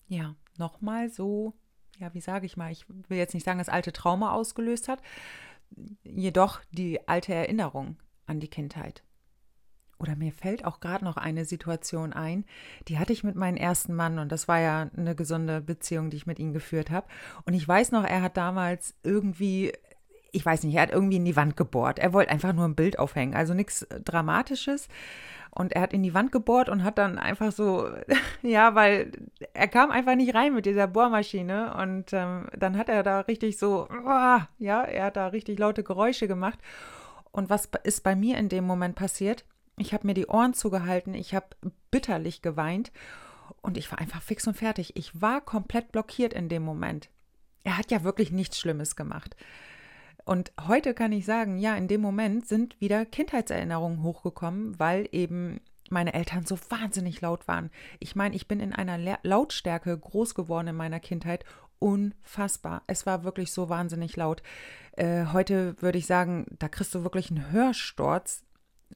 ja, 0.09 0.35
nochmal 0.57 1.11
so, 1.11 1.53
ja, 1.99 2.15
wie 2.15 2.23
sage 2.23 2.47
ich 2.47 2.57
mal, 2.57 2.73
ich 2.73 2.87
will 2.89 3.19
jetzt 3.19 3.35
nicht 3.35 3.45
sagen, 3.45 3.59
das 3.59 3.69
alte 3.69 3.93
Trauma 3.93 4.33
ausgelöst 4.33 4.89
hat, 4.89 5.03
jedoch 6.05 6.63
die 6.71 7.07
alte 7.07 7.35
Erinnerung 7.35 7.99
an 8.25 8.41
die 8.41 8.49
Kindheit. 8.49 9.03
Oder 10.03 10.17
mir 10.17 10.33
fällt 10.33 10.65
auch 10.65 10.81
gerade 10.81 11.05
noch 11.05 11.17
eine 11.17 11.45
Situation 11.45 12.13
ein, 12.13 12.45
die 12.89 12.99
hatte 12.99 13.13
ich 13.13 13.23
mit 13.23 13.37
meinem 13.37 13.57
ersten 13.57 13.95
Mann 13.95 14.19
und 14.19 14.33
das 14.33 14.49
war 14.49 14.59
ja 14.59 14.91
eine 14.97 15.15
gesunde 15.15 15.61
Beziehung, 15.61 16.11
die 16.11 16.17
ich 16.17 16.27
mit 16.27 16.41
ihm 16.41 16.53
geführt 16.53 16.91
habe. 16.91 17.07
Und 17.47 17.55
ich 17.55 17.67
weiß 17.67 17.93
noch, 17.93 18.05
er 18.05 18.23
hat 18.23 18.37
damals 18.37 18.95
irgendwie 19.05 19.73
ich 20.33 20.45
weiß 20.45 20.65
nicht, 20.65 20.75
er 20.75 20.83
hat 20.83 20.91
irgendwie 20.91 21.17
in 21.17 21.27
die 21.27 21.37
Wand 21.37 21.57
gebohrt. 21.59 21.99
Er 21.99 22.15
wollte 22.15 22.31
einfach 22.31 22.55
nur 22.55 22.65
ein 22.65 22.75
Bild 22.75 22.99
aufhängen, 22.99 23.35
also 23.35 23.53
nichts 23.53 23.87
Dramatisches. 24.03 24.89
Und 25.51 25.75
er 25.75 25.83
hat 25.83 25.93
in 25.93 26.03
die 26.03 26.15
Wand 26.15 26.33
gebohrt 26.33 26.71
und 26.71 26.83
hat 26.83 26.97
dann 26.97 27.19
einfach 27.19 27.53
so, 27.53 27.91
ja, 28.43 28.75
weil 28.75 29.13
er 29.53 29.69
kam 29.69 29.91
einfach 29.91 30.15
nicht 30.15 30.35
rein 30.35 30.55
mit 30.55 30.65
dieser 30.65 30.87
Bohrmaschine. 30.87 31.75
Und 31.75 32.15
ähm, 32.15 32.49
dann 32.59 32.79
hat 32.79 32.89
er 32.89 33.03
da 33.03 33.21
richtig 33.21 33.59
so, 33.59 33.87
ja, 34.59 34.83
er 34.83 35.05
hat 35.05 35.17
da 35.17 35.27
richtig 35.27 35.59
laute 35.59 35.85
Geräusche 35.85 36.27
gemacht. 36.27 36.59
Und 37.31 37.51
was 37.51 37.69
ist 37.85 38.03
bei 38.03 38.17
mir 38.17 38.39
in 38.39 38.49
dem 38.49 38.65
Moment 38.65 38.95
passiert? 38.95 39.45
Ich 39.77 39.95
habe 39.95 40.07
mir 40.07 40.15
die 40.15 40.27
Ohren 40.27 40.55
zugehalten, 40.55 41.15
ich 41.15 41.35
habe 41.35 41.47
bitterlich 41.91 42.43
geweint 42.43 42.93
und 43.63 43.77
ich 43.77 43.91
war 43.91 43.99
einfach 43.99 44.23
fix 44.23 44.47
und 44.47 44.57
fertig. 44.57 44.97
Ich 44.97 45.21
war 45.21 45.41
komplett 45.41 45.93
blockiert 45.93 46.35
in 46.35 46.49
dem 46.49 46.63
Moment. 46.63 47.09
Er 47.65 47.79
hat 47.79 47.91
ja 47.91 48.05
wirklich 48.05 48.33
nichts 48.33 48.59
Schlimmes 48.59 48.97
gemacht. 48.97 49.37
Und 50.25 50.53
heute 50.69 50.95
kann 50.95 51.13
ich 51.13 51.25
sagen, 51.25 51.59
ja, 51.59 51.75
in 51.77 51.89
dem 51.89 52.01
Moment 52.01 52.47
sind 52.47 52.81
wieder 52.81 53.05
Kindheitserinnerungen 53.05 54.03
hochgekommen, 54.03 54.79
weil 54.79 55.09
eben 55.13 55.61
meine 55.91 56.15
Eltern 56.15 56.47
so 56.47 56.59
wahnsinnig 56.69 57.21
laut 57.21 57.49
waren. 57.49 57.71
Ich 57.99 58.17
meine, 58.17 58.35
ich 58.35 58.49
bin 58.49 58.61
in 58.61 58.73
einer 58.73 59.19
Lautstärke 59.23 59.97
groß 59.97 60.35
geworden 60.35 60.69
in 60.69 60.77
meiner 60.77 61.01
Kindheit. 61.01 61.45
Unfassbar. 61.79 62.83
Es 62.87 63.07
war 63.07 63.25
wirklich 63.25 63.53
so 63.53 63.69
wahnsinnig 63.69 64.17
laut. 64.17 64.43
Äh, 64.93 65.27
heute 65.33 65.81
würde 65.83 65.99
ich 65.99 66.07
sagen, 66.07 66.47
da 66.59 66.69
kriegst 66.69 66.95
du 66.95 67.03
wirklich 67.03 67.31
einen 67.31 67.51
Hörsturz. 67.51 68.45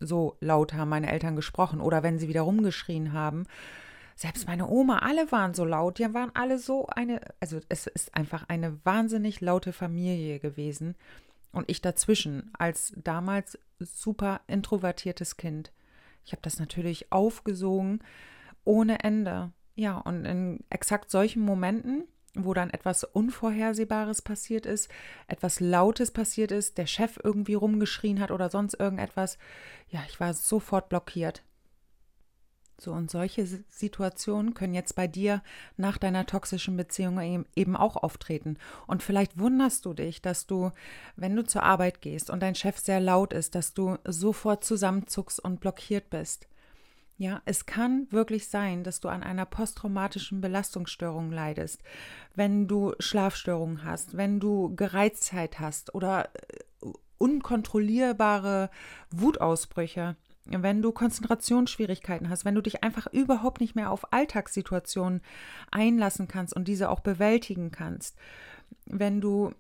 So 0.01 0.37
laut 0.41 0.75
haben 0.75 0.89
meine 0.89 1.11
Eltern 1.11 1.37
gesprochen. 1.37 1.81
Oder 1.81 2.03
wenn 2.03 2.19
sie 2.19 2.29
wieder 2.29 2.43
rumgeschrien 2.43 3.13
haben. 3.13 3.45
Selbst 4.15 4.47
meine 4.47 4.69
Oma, 4.69 5.01
alle 5.01 5.31
waren 5.31 5.55
so 5.55 5.65
laut. 5.65 5.99
Die 5.99 6.15
waren 6.15 6.31
alle 6.35 6.59
so 6.59 6.87
eine, 6.87 7.21
also 7.41 7.61
es 7.69 7.87
ist 7.87 8.15
einfach 8.15 8.49
eine 8.49 8.79
wahnsinnig 8.85 9.41
laute 9.41 9.73
Familie 9.73 10.41
gewesen. 10.41 10.95
Und 11.53 11.71
ich 11.71 11.83
dazwischen 11.83 12.51
als 12.59 12.93
damals 12.97 13.59
super 13.79 14.41
introvertiertes 14.47 15.37
Kind. 15.37 15.73
Ich 16.25 16.33
habe 16.33 16.43
das 16.43 16.59
natürlich 16.59 17.13
aufgesogen 17.13 18.01
ohne 18.65 19.03
Ende. 19.05 19.53
Ja, 19.75 19.99
und 19.99 20.25
in 20.25 20.65
exakt 20.71 21.11
solchen 21.11 21.43
Momenten, 21.43 22.05
wo 22.45 22.55
dann 22.55 22.71
etwas 22.71 23.05
Unvorhersehbares 23.05 24.23
passiert 24.23 24.67
ist, 24.67 24.91
etwas 25.29 25.61
Lautes 25.61 26.11
passiert 26.11 26.53
ist, 26.53 26.79
der 26.79 26.87
Chef 26.87 27.19
irgendwie 27.23 27.55
rumgeschrien 27.55 28.21
hat 28.21 28.31
oder 28.31 28.51
sonst 28.51 28.75
irgendetwas, 28.75 29.39
ja, 29.89 30.01
ich 30.09 30.21
war 30.21 30.35
sofort 30.35 30.89
blockiert. 30.89 31.43
So, 32.79 32.93
und 32.93 33.11
solche 33.11 33.47
Situationen 33.71 34.53
können 34.53 34.75
jetzt 34.75 34.97
bei 34.97 35.07
dir 35.07 35.43
nach 35.79 35.97
deiner 35.97 36.27
toxischen 36.27 36.77
Beziehung 36.77 37.47
eben 37.55 37.75
auch 37.75 37.97
auftreten. 37.97 38.59
Und 38.87 39.03
vielleicht 39.03 39.39
wunderst 39.39 39.87
du 39.87 39.95
dich, 39.95 40.21
dass 40.21 40.47
du, 40.47 40.73
wenn 41.17 41.35
du 41.35 41.45
zur 41.45 41.63
Arbeit 41.63 42.03
gehst 42.03 42.29
und 42.29 42.41
dein 42.41 42.55
Chef 42.55 42.79
sehr 42.79 43.01
laut 43.01 43.33
ist, 43.33 43.55
dass 43.55 43.73
du 43.73 43.97
sofort 44.05 44.63
zusammenzuckst 44.63 45.43
und 45.43 45.61
blockiert 45.61 46.11
bist. 46.11 46.49
Ja, 47.19 47.41
es 47.47 47.65
kann 47.65 48.07
wirklich 48.11 48.49
sein, 48.49 48.85
dass 48.85 49.01
du 49.01 49.09
an 49.09 49.23
einer 49.23 49.47
posttraumatischen 49.47 50.43
Belastungsstörung 50.43 51.33
leidest, 51.33 51.83
wenn 52.35 52.69
du 52.69 52.93
Schlafstörungen 52.99 53.85
hast, 53.85 54.17
wenn 54.17 54.39
du 54.39 54.75
Gereiztheit 54.77 55.59
hast 55.59 55.95
oder 55.95 56.29
äh, 56.35 56.89
unkontrollierbare 57.19 58.71
Wutausbrüche 59.11 60.17
wenn 60.49 60.81
du 60.81 60.93
Konzentrationsschwierigkeiten 60.93 62.29
hast, 62.29 62.45
wenn 62.45 62.55
du 62.55 62.61
dich 62.61 62.85
einfach 62.85 63.07
überhaupt 63.13 63.61
nicht 63.61 63.75
mehr 63.75 63.91
auf 63.91 64.13
Alltagssituationen 64.13 65.21
einlassen 65.71 66.29
kannst 66.29 66.55
und 66.55 66.69
diese 66.69 66.91
auch 66.91 67.01
bewältigen 67.01 67.71
kannst, 67.71 68.17
wenn 68.85 69.21
du 69.21 69.53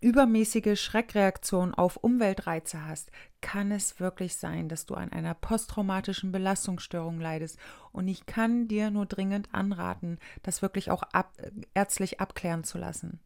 übermäßige 0.00 0.80
Schreckreaktionen 0.80 1.74
auf 1.74 1.96
Umweltreize 1.96 2.86
hast, 2.86 3.10
kann 3.40 3.70
es 3.70 4.00
wirklich 4.00 4.36
sein, 4.36 4.68
dass 4.68 4.86
du 4.86 4.94
an 4.94 5.12
einer 5.12 5.34
posttraumatischen 5.34 6.32
Belastungsstörung 6.32 7.20
leidest. 7.20 7.58
Und 7.92 8.08
ich 8.08 8.26
kann 8.26 8.68
dir 8.68 8.90
nur 8.90 9.06
dringend 9.06 9.54
anraten, 9.54 10.18
das 10.42 10.62
wirklich 10.62 10.90
auch 10.90 11.02
ab, 11.02 11.36
ärztlich 11.74 12.20
abklären 12.20 12.64
zu 12.64 12.78
lassen. 12.78 13.20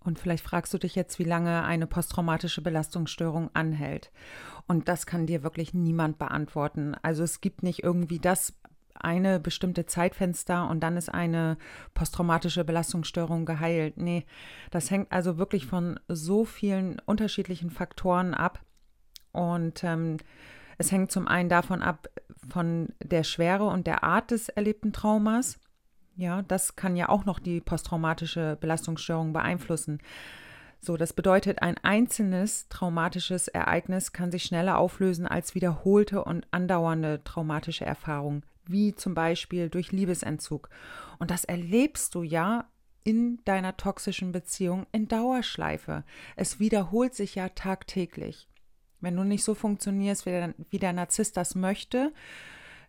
Und 0.00 0.18
vielleicht 0.18 0.44
fragst 0.44 0.72
du 0.72 0.78
dich 0.78 0.94
jetzt, 0.94 1.18
wie 1.18 1.24
lange 1.24 1.64
eine 1.64 1.86
posttraumatische 1.86 2.62
Belastungsstörung 2.62 3.50
anhält. 3.54 4.10
Und 4.66 4.88
das 4.88 5.06
kann 5.06 5.26
dir 5.26 5.42
wirklich 5.42 5.74
niemand 5.74 6.18
beantworten. 6.18 6.94
Also 7.02 7.24
es 7.24 7.40
gibt 7.40 7.62
nicht 7.62 7.82
irgendwie 7.82 8.18
das 8.18 8.54
eine 9.04 9.40
bestimmte 9.40 9.86
Zeitfenster 9.86 10.68
und 10.68 10.80
dann 10.80 10.96
ist 10.96 11.08
eine 11.08 11.56
posttraumatische 11.94 12.64
Belastungsstörung 12.64 13.46
geheilt. 13.46 13.96
Nee, 13.96 14.24
das 14.70 14.90
hängt 14.90 15.12
also 15.12 15.38
wirklich 15.38 15.66
von 15.66 15.98
so 16.08 16.44
vielen 16.44 16.98
unterschiedlichen 17.06 17.70
Faktoren 17.70 18.34
ab. 18.34 18.60
Und 19.32 19.84
ähm, 19.84 20.16
es 20.78 20.92
hängt 20.92 21.10
zum 21.10 21.28
einen 21.28 21.48
davon 21.48 21.82
ab, 21.82 22.08
von 22.48 22.88
der 23.02 23.24
Schwere 23.24 23.64
und 23.64 23.86
der 23.86 24.04
Art 24.04 24.30
des 24.30 24.48
erlebten 24.48 24.92
Traumas. 24.92 25.58
Ja, 26.16 26.42
das 26.42 26.76
kann 26.76 26.96
ja 26.96 27.08
auch 27.08 27.24
noch 27.24 27.38
die 27.38 27.60
posttraumatische 27.60 28.56
Belastungsstörung 28.60 29.32
beeinflussen. 29.32 29.98
So, 30.80 30.96
das 30.96 31.12
bedeutet, 31.12 31.60
ein 31.60 31.76
einzelnes 31.78 32.68
traumatisches 32.68 33.48
Ereignis 33.48 34.12
kann 34.12 34.30
sich 34.30 34.44
schneller 34.44 34.78
auflösen 34.78 35.26
als 35.26 35.54
wiederholte 35.54 36.22
und 36.24 36.46
andauernde 36.50 37.22
traumatische 37.24 37.84
Erfahrungen, 37.84 38.44
wie 38.66 38.94
zum 38.94 39.14
Beispiel 39.14 39.70
durch 39.70 39.92
Liebesentzug. 39.92 40.70
Und 41.18 41.30
das 41.30 41.44
erlebst 41.44 42.14
du 42.14 42.22
ja 42.22 42.66
in 43.02 43.40
deiner 43.44 43.76
toxischen 43.76 44.32
Beziehung 44.32 44.86
in 44.92 45.08
Dauerschleife. 45.08 46.04
Es 46.36 46.60
wiederholt 46.60 47.14
sich 47.14 47.34
ja 47.34 47.48
tagtäglich. 47.48 48.48
Wenn 49.00 49.16
du 49.16 49.24
nicht 49.24 49.44
so 49.44 49.54
funktionierst, 49.54 50.26
wie 50.26 50.30
der, 50.30 50.54
wie 50.70 50.78
der 50.78 50.92
Narzisst 50.92 51.36
das 51.36 51.54
möchte, 51.54 52.12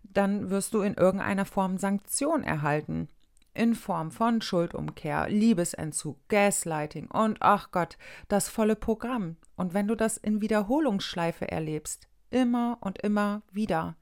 dann 0.03 0.49
wirst 0.49 0.73
du 0.73 0.81
in 0.81 0.95
irgendeiner 0.95 1.45
Form 1.45 1.77
Sanktion 1.77 2.43
erhalten. 2.43 3.07
In 3.53 3.75
Form 3.75 4.11
von 4.11 4.41
Schuldumkehr, 4.41 5.27
Liebesentzug, 5.29 6.17
Gaslighting 6.27 7.09
und 7.09 7.37
ach 7.41 7.71
Gott, 7.71 7.97
das 8.27 8.47
volle 8.47 8.75
Programm. 8.75 9.37
Und 9.55 9.73
wenn 9.73 9.87
du 9.87 9.95
das 9.95 10.17
in 10.17 10.41
Wiederholungsschleife 10.41 11.49
erlebst, 11.49 12.07
immer 12.29 12.77
und 12.81 12.99
immer 13.01 13.41
wieder, 13.51 13.95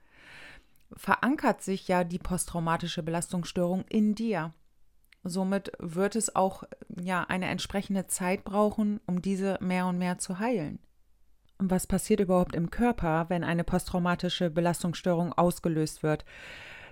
verankert 0.95 1.61
sich 1.61 1.87
ja 1.87 2.03
die 2.03 2.19
posttraumatische 2.19 3.03
Belastungsstörung 3.03 3.85
in 3.89 4.15
dir. 4.15 4.53
Somit 5.23 5.71
wird 5.79 6.15
es 6.15 6.35
auch 6.35 6.63
ja 7.01 7.23
eine 7.23 7.47
entsprechende 7.47 8.07
Zeit 8.07 8.43
brauchen, 8.43 9.01
um 9.05 9.21
diese 9.21 9.57
mehr 9.61 9.87
und 9.87 9.97
mehr 9.97 10.17
zu 10.17 10.39
heilen. 10.39 10.79
Und 11.57 11.71
was 11.71 11.87
passiert 11.87 12.19
überhaupt 12.19 12.55
im 12.55 12.69
Körper, 12.69 13.25
wenn 13.29 13.43
eine 13.43 13.63
posttraumatische 13.63 14.49
Belastungsstörung 14.49 15.33
ausgelöst 15.33 16.03
wird? 16.03 16.23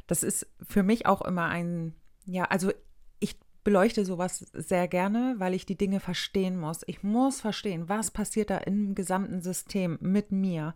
Das 0.08 0.24
ist 0.24 0.48
für 0.62 0.84
mich 0.84 1.06
auch 1.06 1.22
immer 1.22 1.46
ein, 1.46 1.94
ja, 2.26 2.46
also 2.46 2.72
ich 3.20 3.36
beleuchte 3.64 4.06
sowas 4.06 4.46
sehr 4.54 4.88
gerne, 4.88 5.36
weil 5.38 5.54
ich 5.54 5.66
die 5.66 5.78
Dinge 5.78 6.00
verstehen 6.00 6.60
muss. 6.60 6.82
Ich 6.88 7.04
muss 7.04 7.42
verstehen, 7.42 7.90
was 7.90 8.12
passiert 8.12 8.50
da 8.50 8.58
im 8.58 8.96
gesamten 8.96 9.42
System 9.42 9.98
mit 10.02 10.32
mir. 10.32 10.76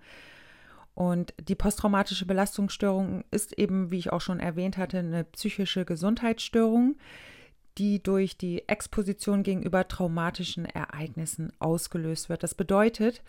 Und 0.93 1.33
die 1.39 1.55
posttraumatische 1.55 2.25
Belastungsstörung 2.25 3.23
ist 3.31 3.57
eben, 3.57 3.89
wie 3.91 3.99
ich 3.99 4.11
auch 4.11 4.21
schon 4.21 4.39
erwähnt 4.39 4.77
hatte, 4.77 4.99
eine 4.99 5.23
psychische 5.23 5.85
Gesundheitsstörung, 5.85 6.97
die 7.77 8.03
durch 8.03 8.37
die 8.37 8.67
Exposition 8.67 9.43
gegenüber 9.43 9.87
traumatischen 9.87 10.65
Ereignissen 10.65 11.53
ausgelöst 11.59 12.27
wird. 12.27 12.43
Das 12.43 12.53
bedeutet, 12.53 13.23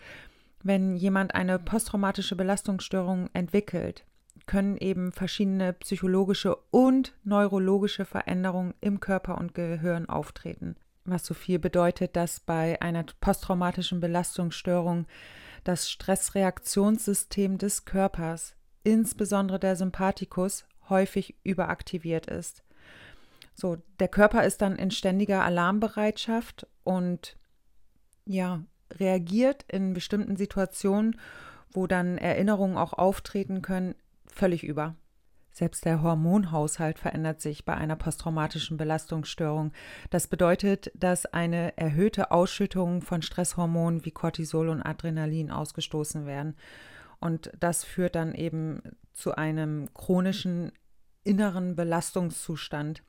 wenn 0.63 0.95
jemand 0.95 1.33
eine 1.33 1.59
posttraumatische 1.59 2.35
Belastungsstörung 2.35 3.29
entwickelt, 3.33 4.03
können 4.45 4.77
eben 4.77 5.11
verschiedene 5.11 5.73
psychologische 5.73 6.55
und 6.71 7.13
neurologische 7.23 8.05
Veränderungen 8.05 8.73
im 8.81 8.99
Körper 8.99 9.37
und 9.37 9.53
Gehirn 9.53 10.07
auftreten. 10.07 10.75
Was 11.05 11.25
so 11.25 11.33
viel 11.33 11.59
bedeutet, 11.59 12.15
dass 12.15 12.39
bei 12.39 12.81
einer 12.81 13.05
posttraumatischen 13.19 13.99
Belastungsstörung 13.99 15.07
das 15.63 15.89
Stressreaktionssystem 15.89 17.57
des 17.57 17.85
Körpers, 17.85 18.55
insbesondere 18.83 19.59
der 19.59 19.75
Sympathikus, 19.75 20.65
häufig 20.89 21.35
überaktiviert 21.43 22.27
ist. 22.27 22.63
So, 23.53 23.77
der 23.99 24.07
Körper 24.07 24.43
ist 24.43 24.61
dann 24.61 24.75
in 24.75 24.91
ständiger 24.91 25.43
Alarmbereitschaft 25.43 26.67
und 26.83 27.37
ja, 28.25 28.63
reagiert 28.91 29.65
in 29.67 29.93
bestimmten 29.93 30.35
Situationen, 30.35 31.19
wo 31.71 31.87
dann 31.87 32.17
Erinnerungen 32.17 32.77
auch 32.77 32.93
auftreten 32.93 33.61
können, 33.61 33.95
völlig 34.31 34.63
über. 34.63 34.95
Selbst 35.51 35.83
der 35.83 36.01
Hormonhaushalt 36.01 36.97
verändert 36.97 37.41
sich 37.41 37.65
bei 37.65 37.73
einer 37.75 37.97
posttraumatischen 37.97 38.77
Belastungsstörung. 38.77 39.73
Das 40.09 40.27
bedeutet, 40.27 40.91
dass 40.95 41.25
eine 41.25 41.77
erhöhte 41.77 42.31
Ausschüttung 42.31 43.01
von 43.01 43.21
Stresshormonen 43.21 44.05
wie 44.05 44.11
Cortisol 44.11 44.69
und 44.69 44.81
Adrenalin 44.81 45.51
ausgestoßen 45.51 46.25
werden. 46.25 46.55
Und 47.19 47.51
das 47.59 47.83
führt 47.83 48.15
dann 48.15 48.33
eben 48.33 48.81
zu 49.13 49.35
einem 49.35 49.93
chronischen 49.93 50.71
inneren 51.23 51.75
Belastungszustand. 51.75 53.03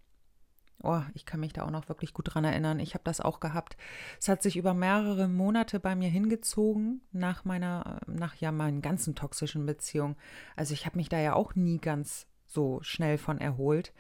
Oh, 0.83 1.03
ich 1.15 1.27
kann 1.27 1.41
mich 1.41 1.53
da 1.53 1.65
auch 1.65 1.71
noch 1.71 1.89
wirklich 1.89 2.13
gut 2.13 2.35
dran 2.35 2.45
erinnern. 2.45 2.81
Ich 2.81 2.95
habe 2.95 3.05
das 3.05 3.21
auch 3.21 3.41
gehabt. 3.41 3.77
Es 4.21 4.29
hat 4.29 4.43
sich 4.43 4.57
über 4.57 4.75
mehrere 4.75 5.29
Monate 5.29 5.79
bei 5.79 5.95
mir 5.95 6.09
hingezogen 6.09 7.03
nach 7.13 7.45
meiner, 7.45 8.01
nach 8.07 8.35
ja 8.37 8.51
meinen 8.53 8.83
ganzen 8.83 9.15
toxischen 9.15 9.65
Beziehungen. 9.65 10.17
Also 10.57 10.75
ich 10.75 10.87
habe 10.87 10.97
mich 10.97 11.09
da 11.09 11.19
ja 11.19 11.35
auch 11.35 11.55
nie 11.55 11.79
ganz 11.79 12.27
so 12.47 12.81
schnell 12.83 13.19
von 13.19 13.39
erholt. 13.39 13.93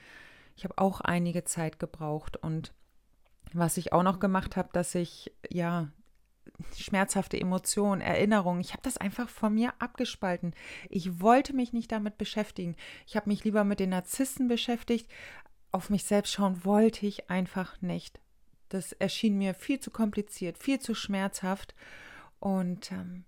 Ich 0.56 0.64
habe 0.64 0.78
auch 0.78 1.00
einige 1.00 1.44
Zeit 1.44 1.78
gebraucht 1.78 2.36
und 2.36 2.72
was 3.52 3.76
ich 3.76 3.92
auch 3.92 4.02
noch 4.02 4.18
gemacht 4.18 4.56
habe, 4.56 4.70
dass 4.72 4.94
ich 4.94 5.32
ja 5.50 5.88
schmerzhafte 6.76 7.38
Emotionen, 7.38 8.00
Erinnerungen, 8.00 8.60
ich 8.60 8.72
habe 8.72 8.82
das 8.82 8.96
einfach 8.96 9.28
von 9.28 9.54
mir 9.54 9.72
abgespalten. 9.78 10.54
Ich 10.88 11.20
wollte 11.20 11.54
mich 11.54 11.72
nicht 11.72 11.92
damit 11.92 12.18
beschäftigen. 12.18 12.76
Ich 13.06 13.16
habe 13.16 13.28
mich 13.28 13.44
lieber 13.44 13.64
mit 13.64 13.80
den 13.80 13.90
Narzissten 13.90 14.48
beschäftigt, 14.48 15.10
auf 15.72 15.90
mich 15.90 16.04
selbst 16.04 16.32
schauen 16.32 16.64
wollte 16.64 17.06
ich 17.06 17.30
einfach 17.30 17.80
nicht. 17.80 18.20
Das 18.68 18.92
erschien 18.92 19.36
mir 19.36 19.54
viel 19.54 19.80
zu 19.80 19.90
kompliziert, 19.90 20.58
viel 20.58 20.78
zu 20.78 20.94
schmerzhaft. 20.94 21.74
Und 22.38 22.92
ähm, 22.92 23.24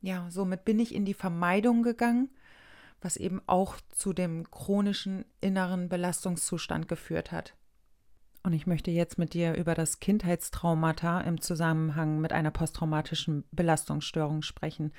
ja, 0.00 0.26
somit 0.30 0.64
bin 0.64 0.78
ich 0.78 0.94
in 0.94 1.04
die 1.04 1.14
Vermeidung 1.14 1.82
gegangen, 1.82 2.30
was 3.00 3.16
eben 3.16 3.40
auch 3.46 3.76
zu 3.90 4.12
dem 4.12 4.50
chronischen 4.50 5.24
inneren 5.40 5.88
Belastungszustand 5.88 6.88
geführt 6.88 7.32
hat. 7.32 7.54
Und 8.42 8.52
ich 8.52 8.66
möchte 8.66 8.90
jetzt 8.90 9.18
mit 9.18 9.34
dir 9.34 9.54
über 9.54 9.74
das 9.74 10.00
Kindheitstraumata 10.00 11.20
im 11.20 11.40
Zusammenhang 11.40 12.20
mit 12.20 12.32
einer 12.32 12.50
posttraumatischen 12.50 13.44
Belastungsstörung 13.50 14.42
sprechen. 14.42 14.92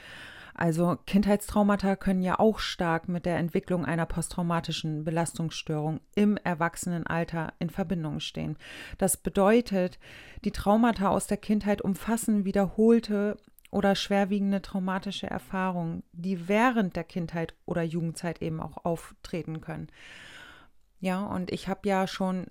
Also 0.59 0.97
Kindheitstraumata 1.05 1.95
können 1.95 2.21
ja 2.21 2.37
auch 2.37 2.59
stark 2.59 3.07
mit 3.07 3.25
der 3.25 3.37
Entwicklung 3.37 3.85
einer 3.85 4.05
posttraumatischen 4.05 5.05
Belastungsstörung 5.05 6.01
im 6.15 6.35
Erwachsenenalter 6.35 7.53
in 7.59 7.69
Verbindung 7.69 8.19
stehen. 8.19 8.57
Das 8.97 9.15
bedeutet, 9.15 9.99
die 10.43 10.51
Traumata 10.51 11.07
aus 11.07 11.27
der 11.27 11.37
Kindheit 11.37 11.81
umfassen 11.81 12.43
wiederholte 12.43 13.37
oder 13.71 13.95
schwerwiegende 13.95 14.61
traumatische 14.61 15.27
Erfahrungen, 15.27 16.03
die 16.11 16.49
während 16.49 16.97
der 16.97 17.05
Kindheit 17.05 17.55
oder 17.65 17.83
Jugendzeit 17.83 18.41
eben 18.41 18.59
auch 18.59 18.83
auftreten 18.83 19.61
können. 19.61 19.87
Ja, 20.99 21.23
und 21.23 21.53
ich 21.53 21.69
habe 21.69 21.87
ja 21.87 22.05
schon 22.05 22.47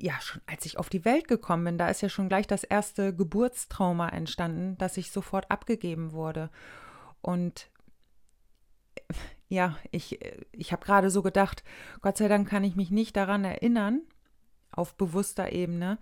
ja, 0.00 0.14
schon 0.20 0.40
als 0.46 0.66
ich 0.66 0.76
auf 0.76 0.88
die 0.88 1.04
Welt 1.04 1.28
gekommen 1.28 1.64
bin, 1.64 1.78
da 1.78 1.88
ist 1.88 2.02
ja 2.02 2.08
schon 2.08 2.28
gleich 2.28 2.48
das 2.48 2.64
erste 2.64 3.14
Geburtstrauma 3.14 4.08
entstanden, 4.08 4.76
das 4.78 4.96
ich 4.96 5.12
sofort 5.12 5.50
abgegeben 5.52 6.12
wurde. 6.12 6.50
Und 7.28 7.70
ja, 9.48 9.76
ich, 9.90 10.18
ich 10.50 10.72
habe 10.72 10.86
gerade 10.86 11.10
so 11.10 11.20
gedacht, 11.20 11.62
Gott 12.00 12.16
sei 12.16 12.26
Dank 12.26 12.48
kann 12.48 12.64
ich 12.64 12.74
mich 12.74 12.90
nicht 12.90 13.14
daran 13.16 13.44
erinnern, 13.44 14.00
auf 14.70 14.94
bewusster 14.94 15.52
Ebene, 15.52 15.98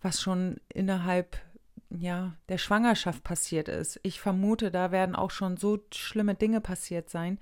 was 0.00 0.22
schon 0.22 0.56
innerhalb 0.72 1.36
ja, 1.90 2.38
der 2.48 2.56
Schwangerschaft 2.56 3.22
passiert 3.22 3.68
ist. 3.68 4.00
Ich 4.04 4.22
vermute, 4.22 4.70
da 4.70 4.90
werden 4.90 5.14
auch 5.14 5.30
schon 5.30 5.58
so 5.58 5.80
schlimme 5.92 6.34
Dinge 6.34 6.62
passiert 6.62 7.10
sein, 7.10 7.38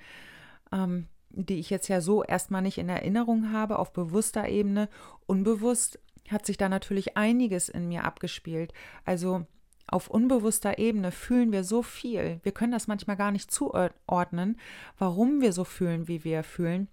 ähm, 0.73 1.07
die 1.31 1.61
ich 1.61 1.71
jetzt 1.71 1.87
ja 1.87 2.01
so 2.01 2.25
erstmal 2.25 2.63
nicht 2.63 2.79
in 2.79 2.89
Erinnerung 2.89 3.53
habe, 3.53 3.79
auf 3.79 3.93
bewusster 3.93 4.49
Ebene. 4.49 4.89
Unbewusst 5.27 6.01
hat 6.29 6.45
sich 6.45 6.57
da 6.57 6.69
natürlich 6.69 7.17
einiges 7.17 7.69
in 7.69 7.87
mir 7.87 8.03
abgespielt. 8.03 8.73
Also 9.05 9.47
auf 9.87 10.09
unbewusster 10.09 10.79
Ebene 10.79 11.13
fühlen 11.13 11.53
wir 11.53 11.65
so 11.65 11.83
viel. 11.83 12.41
Wir 12.43 12.53
können 12.53 12.73
das 12.73 12.87
manchmal 12.87 13.17
gar 13.17 13.31
nicht 13.31 13.51
zuordnen, 13.51 14.59
warum 14.99 15.41
wir 15.41 15.53
so 15.53 15.65
fühlen, 15.65 16.09
wie 16.09 16.25
wir 16.25 16.43
fühlen. 16.43 16.89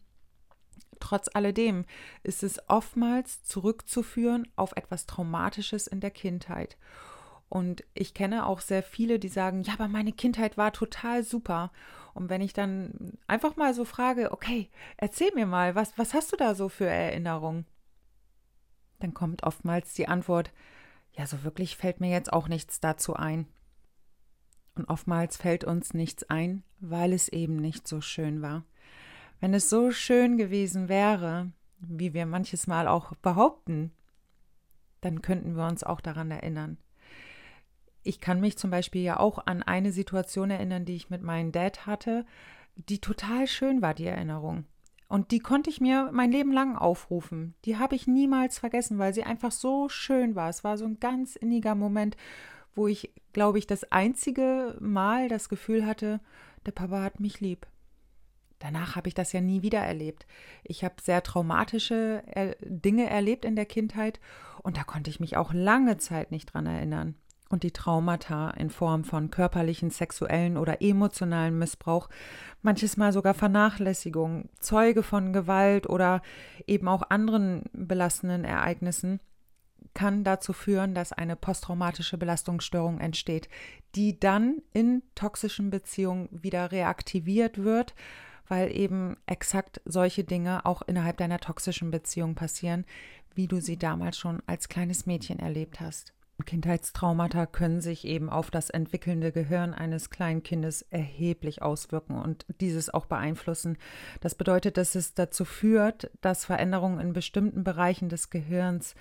Trotz 0.99 1.30
alledem 1.34 1.86
ist 2.23 2.43
es 2.43 2.62
oftmals 2.67 3.43
zurückzuführen 3.43 4.47
auf 4.56 4.73
etwas 4.75 5.06
Traumatisches 5.06 5.88
in 5.88 6.02
der 6.02 6.12
Kindheit. 6.12 6.78
Und 7.47 7.84
ich 7.93 8.13
kenne 8.13 8.45
auch 8.45 8.60
sehr 8.60 8.84
viele, 8.84 9.17
die 9.17 9.28
sagen, 9.28 9.63
ja, 9.63 9.73
aber 9.73 9.88
meine 9.88 10.12
Kindheit 10.12 10.58
war 10.58 10.71
total 10.71 11.23
super. 11.23 11.71
Und 12.13 12.30
wenn 12.30 12.41
ich 12.41 12.54
dann 12.54 13.17
einfach 13.28 13.56
mal 13.56 13.73
so 13.73 13.86
frage, 13.86 14.32
okay, 14.32 14.69
erzähl 14.97 15.32
mir 15.34 15.45
mal, 15.45 15.73
was, 15.73 15.97
was 15.97 16.13
hast 16.13 16.32
du 16.32 16.36
da 16.36 16.54
so 16.54 16.69
für 16.69 16.88
Erinnerungen? 16.88 17.65
Dann 18.99 19.13
kommt 19.13 19.43
oftmals 19.43 19.93
die 19.93 20.08
Antwort, 20.08 20.52
ja, 21.13 21.25
so 21.25 21.43
wirklich 21.43 21.77
fällt 21.77 21.99
mir 21.99 22.09
jetzt 22.09 22.31
auch 22.31 22.47
nichts 22.47 22.79
dazu 22.79 23.15
ein. 23.15 23.47
Und 24.75 24.85
oftmals 24.89 25.37
fällt 25.37 25.63
uns 25.63 25.93
nichts 25.93 26.23
ein, 26.29 26.63
weil 26.79 27.13
es 27.13 27.27
eben 27.27 27.57
nicht 27.57 27.87
so 27.87 28.01
schön 28.01 28.41
war. 28.41 28.63
Wenn 29.39 29.53
es 29.53 29.69
so 29.69 29.91
schön 29.91 30.37
gewesen 30.37 30.89
wäre, 30.89 31.51
wie 31.79 32.13
wir 32.13 32.25
manches 32.25 32.67
Mal 32.67 32.87
auch 32.87 33.13
behaupten, 33.17 33.91
dann 35.01 35.21
könnten 35.21 35.55
wir 35.55 35.67
uns 35.67 35.83
auch 35.83 36.01
daran 36.01 36.31
erinnern. 36.31 36.77
Ich 38.03 38.19
kann 38.19 38.39
mich 38.39 38.57
zum 38.57 38.69
Beispiel 38.69 39.01
ja 39.01 39.19
auch 39.19 39.45
an 39.45 39.63
eine 39.63 39.91
Situation 39.91 40.49
erinnern, 40.49 40.85
die 40.85 40.95
ich 40.95 41.09
mit 41.09 41.21
meinem 41.21 41.51
Dad 41.51 41.85
hatte, 41.85 42.25
die 42.75 42.99
total 42.99 43.47
schön 43.47 43.81
war, 43.81 43.93
die 43.93 44.05
Erinnerung. 44.05 44.65
Und 45.09 45.31
die 45.31 45.39
konnte 45.39 45.71
ich 45.71 45.81
mir 45.81 46.11
mein 46.13 46.31
Leben 46.31 46.53
lang 46.53 46.77
aufrufen. 46.77 47.55
Die 47.65 47.77
habe 47.77 47.95
ich 47.95 48.05
niemals 48.05 48.59
vergessen, 48.59 48.99
weil 48.99 49.13
sie 49.13 49.23
einfach 49.23 49.51
so 49.51 49.89
schön 49.89 50.35
war. 50.35 50.49
Es 50.49 50.63
war 50.63 50.77
so 50.77 50.85
ein 50.85 50.99
ganz 50.99 51.35
inniger 51.35 51.73
Moment, 51.73 52.15
wo 52.75 52.87
ich, 52.87 53.11
glaube 53.33 53.57
ich, 53.57 53.65
das 53.65 53.91
einzige 53.91 54.77
Mal 54.79 55.27
das 55.27 55.49
Gefühl 55.49 55.85
hatte, 55.85 56.21
der 56.67 56.73
Papa 56.73 57.01
hat 57.01 57.19
mich 57.19 57.39
lieb. 57.39 57.65
Danach 58.59 58.95
habe 58.95 59.07
ich 59.07 59.15
das 59.15 59.33
ja 59.33 59.41
nie 59.41 59.63
wieder 59.63 59.79
erlebt. 59.79 60.27
Ich 60.63 60.83
habe 60.83 60.95
sehr 61.01 61.23
traumatische 61.23 62.21
er 62.27 62.55
Dinge 62.61 63.09
erlebt 63.09 63.45
in 63.45 63.55
der 63.55 63.65
Kindheit 63.65 64.19
und 64.61 64.77
da 64.77 64.83
konnte 64.83 65.09
ich 65.09 65.19
mich 65.19 65.37
auch 65.37 65.53
lange 65.53 65.97
Zeit 65.97 66.29
nicht 66.29 66.53
dran 66.53 66.67
erinnern. 66.67 67.15
Und 67.49 67.63
die 67.63 67.71
Traumata 67.71 68.51
in 68.51 68.69
Form 68.69 69.03
von 69.03 69.31
körperlichen, 69.31 69.89
sexuellen 69.89 70.55
oder 70.55 70.81
emotionalen 70.81 71.57
Missbrauch, 71.57 72.07
manches 72.62 72.95
Mal 72.95 73.12
sogar 73.12 73.33
Vernachlässigung, 73.33 74.49
Zeuge 74.59 75.01
von 75.01 75.33
Gewalt 75.33 75.89
oder 75.89 76.21
eben 76.67 76.88
auch 76.88 77.09
anderen 77.09 77.63
belastenden 77.73 78.43
Ereignissen, 78.43 79.19
kann 79.93 80.23
dazu 80.23 80.53
führen, 80.53 80.93
dass 80.93 81.12
eine 81.12 81.35
posttraumatische 81.35 82.17
Belastungsstörung 82.17 82.99
entsteht, 82.99 83.49
die 83.95 84.19
dann 84.19 84.62
in 84.71 85.01
toxischen 85.15 85.71
Beziehungen 85.71 86.29
wieder 86.31 86.71
reaktiviert 86.71 87.63
wird, 87.63 87.95
weil 88.47 88.75
eben 88.75 89.17
exakt 89.25 89.81
solche 89.85 90.23
Dinge 90.23 90.65
auch 90.65 90.81
innerhalb 90.83 91.17
deiner 91.17 91.39
toxischen 91.39 91.91
Beziehung 91.91 92.35
passieren, 92.35 92.85
wie 93.33 93.47
du 93.47 93.59
sie 93.59 93.77
damals 93.77 94.17
schon 94.17 94.41
als 94.47 94.69
kleines 94.69 95.05
Mädchen 95.05 95.39
erlebt 95.39 95.79
hast. 95.79 96.13
Kindheitstraumata 96.45 97.45
können 97.45 97.82
sich 97.82 98.06
eben 98.06 98.30
auf 98.30 98.52
das 98.52 98.69
entwickelnde 98.69 99.32
Gehirn 99.32 99.73
eines 99.73 100.10
kleinen 100.10 100.43
Kindes 100.43 100.82
erheblich 100.84 101.62
auswirken 101.62 102.17
und 102.17 102.45
dieses 102.62 102.89
auch 102.93 103.06
beeinflussen. 103.06 103.78
Das 104.21 104.36
bedeutet, 104.36 104.78
dass 104.78 104.95
es 104.95 105.13
dazu 105.13 105.45
führt, 105.45 106.12
dass 106.21 106.45
Veränderungen 106.45 106.99
in 106.99 107.13
bestimmten 107.13 107.63
Bereichen 107.63 108.10
des 108.10 108.30
Gehirns 108.30 108.95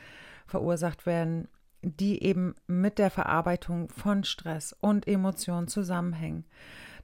verursacht 0.46 1.07
werden, 1.07 1.48
die 1.83 2.22
eben 2.22 2.55
mit 2.66 2.98
der 2.98 3.11
Verarbeitung 3.11 3.88
von 3.88 4.24
Stress 4.24 4.77
und 4.81 5.07
Emotionen 5.07 5.68
zusammenhängen. 5.68 6.44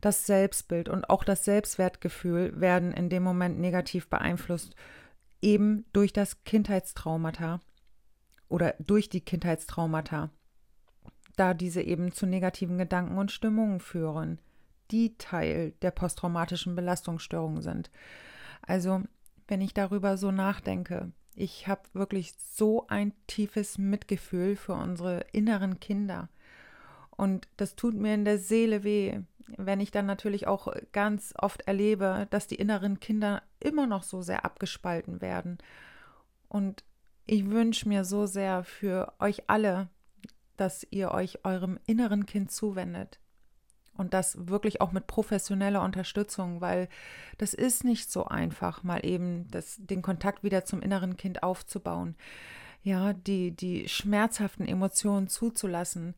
Das 0.00 0.26
Selbstbild 0.26 0.88
und 0.88 1.08
auch 1.08 1.24
das 1.24 1.44
Selbstwertgefühl 1.44 2.60
werden 2.60 2.92
in 2.92 3.08
dem 3.08 3.22
Moment 3.22 3.58
negativ 3.58 4.08
beeinflusst, 4.08 4.74
eben 5.40 5.84
durch 5.92 6.12
das 6.12 6.44
Kindheitstraumata 6.44 7.60
oder 8.54 8.76
durch 8.78 9.08
die 9.08 9.20
Kindheitstraumata, 9.20 10.30
da 11.34 11.54
diese 11.54 11.82
eben 11.82 12.12
zu 12.12 12.24
negativen 12.24 12.78
Gedanken 12.78 13.18
und 13.18 13.32
Stimmungen 13.32 13.80
führen, 13.80 14.38
die 14.92 15.18
Teil 15.18 15.72
der 15.82 15.90
posttraumatischen 15.90 16.76
Belastungsstörung 16.76 17.62
sind. 17.62 17.90
Also, 18.62 19.02
wenn 19.48 19.60
ich 19.60 19.74
darüber 19.74 20.16
so 20.16 20.30
nachdenke, 20.30 21.10
ich 21.34 21.66
habe 21.66 21.82
wirklich 21.94 22.34
so 22.38 22.86
ein 22.86 23.12
tiefes 23.26 23.76
Mitgefühl 23.76 24.54
für 24.54 24.74
unsere 24.74 25.26
inneren 25.32 25.80
Kinder. 25.80 26.28
Und 27.10 27.48
das 27.56 27.74
tut 27.74 27.94
mir 27.94 28.14
in 28.14 28.24
der 28.24 28.38
Seele 28.38 28.84
weh, 28.84 29.18
wenn 29.56 29.80
ich 29.80 29.90
dann 29.90 30.06
natürlich 30.06 30.46
auch 30.46 30.72
ganz 30.92 31.34
oft 31.36 31.62
erlebe, 31.62 32.28
dass 32.30 32.46
die 32.46 32.54
inneren 32.54 33.00
Kinder 33.00 33.42
immer 33.58 33.88
noch 33.88 34.04
so 34.04 34.22
sehr 34.22 34.44
abgespalten 34.44 35.20
werden. 35.20 35.58
Und 36.48 36.84
ich 37.26 37.50
wünsche 37.50 37.88
mir 37.88 38.04
so 38.04 38.26
sehr 38.26 38.64
für 38.64 39.12
euch 39.18 39.48
alle, 39.48 39.88
dass 40.56 40.86
ihr 40.90 41.10
euch 41.10 41.44
eurem 41.44 41.78
inneren 41.86 42.26
Kind 42.26 42.52
zuwendet. 42.52 43.18
Und 43.96 44.12
das 44.12 44.48
wirklich 44.48 44.80
auch 44.80 44.92
mit 44.92 45.06
professioneller 45.06 45.82
Unterstützung, 45.82 46.60
weil 46.60 46.88
das 47.38 47.54
ist 47.54 47.84
nicht 47.84 48.10
so 48.10 48.24
einfach, 48.24 48.82
mal 48.82 49.06
eben 49.06 49.48
das, 49.50 49.76
den 49.78 50.02
Kontakt 50.02 50.42
wieder 50.42 50.64
zum 50.64 50.82
inneren 50.82 51.16
Kind 51.16 51.42
aufzubauen. 51.42 52.16
Ja, 52.82 53.12
die, 53.12 53.52
die 53.52 53.88
schmerzhaften 53.88 54.66
Emotionen 54.66 55.28
zuzulassen. 55.28 56.14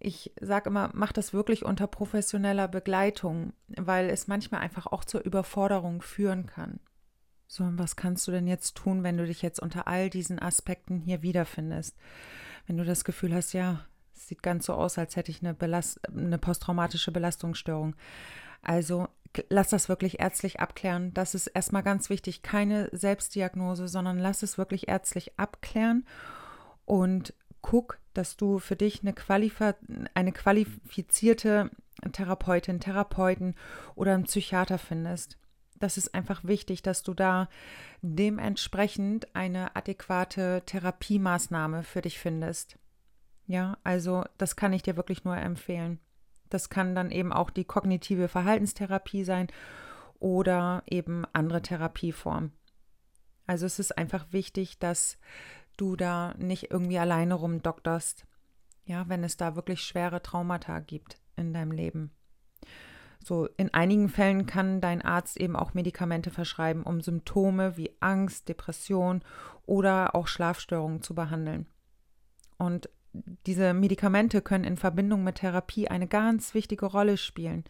Ich 0.00 0.32
sage 0.40 0.68
immer, 0.68 0.90
mach 0.94 1.12
das 1.12 1.32
wirklich 1.32 1.64
unter 1.64 1.86
professioneller 1.86 2.66
Begleitung, 2.66 3.52
weil 3.68 4.10
es 4.10 4.26
manchmal 4.26 4.60
einfach 4.60 4.88
auch 4.88 5.04
zur 5.04 5.22
Überforderung 5.24 6.02
führen 6.02 6.46
kann. 6.46 6.80
So, 7.52 7.64
und 7.64 7.78
was 7.78 7.96
kannst 7.96 8.26
du 8.26 8.32
denn 8.32 8.46
jetzt 8.46 8.76
tun, 8.76 9.02
wenn 9.02 9.18
du 9.18 9.26
dich 9.26 9.42
jetzt 9.42 9.60
unter 9.60 9.86
all 9.86 10.08
diesen 10.08 10.38
Aspekten 10.38 10.98
hier 10.98 11.20
wiederfindest? 11.20 11.94
Wenn 12.66 12.78
du 12.78 12.84
das 12.86 13.04
Gefühl 13.04 13.34
hast, 13.34 13.52
ja, 13.52 13.84
es 14.16 14.26
sieht 14.28 14.42
ganz 14.42 14.64
so 14.64 14.72
aus, 14.72 14.96
als 14.96 15.16
hätte 15.16 15.30
ich 15.30 15.42
eine, 15.42 15.52
Belast 15.52 16.00
eine 16.08 16.38
posttraumatische 16.38 17.12
Belastungsstörung. 17.12 17.94
Also 18.62 19.06
lass 19.50 19.68
das 19.68 19.90
wirklich 19.90 20.18
ärztlich 20.18 20.60
abklären. 20.60 21.12
Das 21.12 21.34
ist 21.34 21.46
erstmal 21.48 21.82
ganz 21.82 22.08
wichtig. 22.08 22.40
Keine 22.40 22.88
Selbstdiagnose, 22.90 23.86
sondern 23.86 24.18
lass 24.18 24.42
es 24.42 24.56
wirklich 24.56 24.88
ärztlich 24.88 25.38
abklären 25.38 26.06
und 26.86 27.34
guck, 27.60 27.98
dass 28.14 28.38
du 28.38 28.60
für 28.60 28.76
dich 28.76 29.02
eine, 29.02 29.12
Qualif 29.12 29.60
eine 30.14 30.32
qualifizierte 30.32 31.70
Therapeutin, 32.12 32.80
Therapeuten 32.80 33.56
oder 33.94 34.14
einen 34.14 34.24
Psychiater 34.24 34.78
findest. 34.78 35.36
Das 35.82 35.96
ist 35.96 36.14
einfach 36.14 36.44
wichtig, 36.44 36.82
dass 36.82 37.02
du 37.02 37.12
da 37.12 37.48
dementsprechend 38.02 39.34
eine 39.34 39.74
adäquate 39.74 40.62
Therapiemaßnahme 40.64 41.82
für 41.82 42.02
dich 42.02 42.20
findest. 42.20 42.78
Ja, 43.48 43.76
also 43.82 44.24
das 44.38 44.54
kann 44.54 44.72
ich 44.72 44.82
dir 44.82 44.96
wirklich 44.96 45.24
nur 45.24 45.36
empfehlen. 45.36 45.98
Das 46.50 46.70
kann 46.70 46.94
dann 46.94 47.10
eben 47.10 47.32
auch 47.32 47.50
die 47.50 47.64
kognitive 47.64 48.28
Verhaltenstherapie 48.28 49.24
sein 49.24 49.48
oder 50.20 50.84
eben 50.86 51.24
andere 51.32 51.62
Therapieformen. 51.62 52.52
Also 53.48 53.66
es 53.66 53.80
ist 53.80 53.98
einfach 53.98 54.26
wichtig, 54.30 54.78
dass 54.78 55.18
du 55.76 55.96
da 55.96 56.32
nicht 56.38 56.70
irgendwie 56.70 57.00
alleine 57.00 57.34
rumdokterst, 57.34 58.24
ja, 58.84 59.08
wenn 59.08 59.24
es 59.24 59.36
da 59.36 59.56
wirklich 59.56 59.82
schwere 59.82 60.22
Traumata 60.22 60.78
gibt 60.78 61.18
in 61.34 61.52
deinem 61.52 61.72
Leben. 61.72 62.12
So, 63.24 63.48
in 63.56 63.72
einigen 63.72 64.08
Fällen 64.08 64.46
kann 64.46 64.80
dein 64.80 65.02
Arzt 65.02 65.36
eben 65.36 65.54
auch 65.54 65.74
Medikamente 65.74 66.30
verschreiben, 66.30 66.82
um 66.82 67.00
Symptome 67.00 67.76
wie 67.76 67.92
Angst, 68.00 68.48
Depression 68.48 69.22
oder 69.64 70.14
auch 70.14 70.26
Schlafstörungen 70.26 71.02
zu 71.02 71.14
behandeln. 71.14 71.66
Und 72.58 72.88
diese 73.46 73.74
Medikamente 73.74 74.40
können 74.40 74.64
in 74.64 74.76
Verbindung 74.76 75.22
mit 75.22 75.36
Therapie 75.36 75.88
eine 75.88 76.08
ganz 76.08 76.54
wichtige 76.54 76.86
Rolle 76.86 77.16
spielen. 77.16 77.64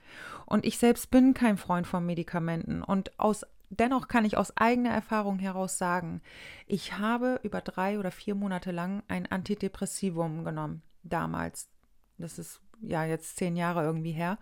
Und 0.47 0.65
ich 0.65 0.79
selbst 0.79 1.11
bin 1.11 1.35
kein 1.35 1.57
Freund 1.57 1.87
von 1.87 2.07
Medikamenten 2.07 2.83
und 2.83 3.19
aus 3.19 3.45
dennoch 3.71 4.09
kann 4.09 4.25
ich 4.25 4.37
aus 4.37 4.57
eigener 4.57 4.91
Erfahrung 4.91 5.39
heraus 5.39 5.79
sagen, 5.79 6.21
ich 6.67 6.99
habe 6.99 7.41
über 7.43 7.61
drei 7.61 7.99
oder 7.99 8.11
vier 8.11 8.35
Monate 8.35 8.71
lang 8.71 9.03
ein 9.09 9.31
Antidepressivum 9.31 10.45
genommen, 10.45 10.83
damals. 11.03 11.69
Das 12.19 12.39
ist 12.39 12.61
ja 12.83 13.05
jetzt 13.05 13.37
zehn 13.37 13.57
Jahre 13.57 13.83
irgendwie 13.83 14.13
her. 14.13 14.39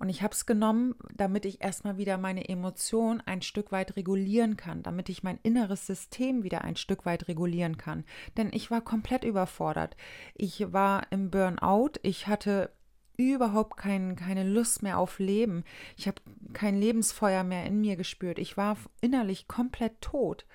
Und 0.00 0.08
ich 0.08 0.22
habe 0.22 0.32
es 0.32 0.46
genommen, 0.46 0.94
damit 1.14 1.44
ich 1.44 1.62
erstmal 1.62 1.98
wieder 1.98 2.16
meine 2.16 2.48
Emotionen 2.48 3.20
ein 3.20 3.42
Stück 3.42 3.70
weit 3.70 3.96
regulieren 3.96 4.56
kann, 4.56 4.82
damit 4.82 5.10
ich 5.10 5.22
mein 5.22 5.38
inneres 5.42 5.86
System 5.86 6.42
wieder 6.42 6.62
ein 6.62 6.76
Stück 6.76 7.04
weit 7.04 7.28
regulieren 7.28 7.76
kann. 7.76 8.04
Denn 8.38 8.48
ich 8.50 8.70
war 8.70 8.80
komplett 8.80 9.24
überfordert. 9.24 9.98
Ich 10.34 10.72
war 10.72 11.06
im 11.10 11.30
Burnout, 11.30 11.92
ich 12.02 12.28
hatte 12.28 12.72
überhaupt 13.18 13.76
kein, 13.76 14.16
keine 14.16 14.44
Lust 14.44 14.82
mehr 14.82 14.98
auf 14.98 15.18
Leben. 15.18 15.64
Ich 15.98 16.08
habe 16.08 16.22
kein 16.54 16.80
Lebensfeuer 16.80 17.44
mehr 17.44 17.66
in 17.66 17.82
mir 17.82 17.96
gespürt. 17.96 18.38
Ich 18.38 18.56
war 18.56 18.78
innerlich 19.02 19.48
komplett 19.48 20.00
tot. 20.00 20.46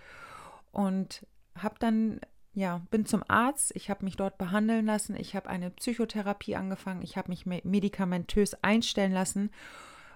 Und 0.72 1.28
habe 1.56 1.76
dann 1.78 2.20
ja, 2.56 2.82
bin 2.90 3.06
zum 3.06 3.22
Arzt, 3.28 3.74
ich 3.76 3.90
habe 3.90 4.06
mich 4.06 4.16
dort 4.16 4.38
behandeln 4.38 4.86
lassen, 4.86 5.16
ich 5.16 5.36
habe 5.36 5.50
eine 5.50 5.70
Psychotherapie 5.70 6.56
angefangen, 6.56 7.02
ich 7.02 7.18
habe 7.18 7.30
mich 7.30 7.46
medikamentös 7.46 8.56
einstellen 8.64 9.12
lassen 9.12 9.52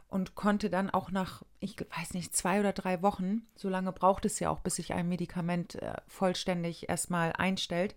und 0.08 0.36
konnte 0.36 0.70
dann 0.70 0.90
auch 0.90 1.12
nach, 1.12 1.44
ich 1.60 1.76
weiß 1.80 2.14
nicht, 2.14 2.34
zwei 2.34 2.62
oder 2.62 2.72
drei 2.72 3.02
Wochen, 3.04 3.42
so 3.56 3.68
lange 3.68 3.92
braucht 3.92 4.24
es 4.24 4.40
ja 4.40 4.50
auch, 4.50 4.62
bis 4.62 4.78
sich 4.78 4.94
ein 4.94 5.10
Medikament 5.10 5.76
äh, 5.76 5.96
vollständig 6.08 6.88
erstmal 6.88 7.34
einstellt, 7.34 7.94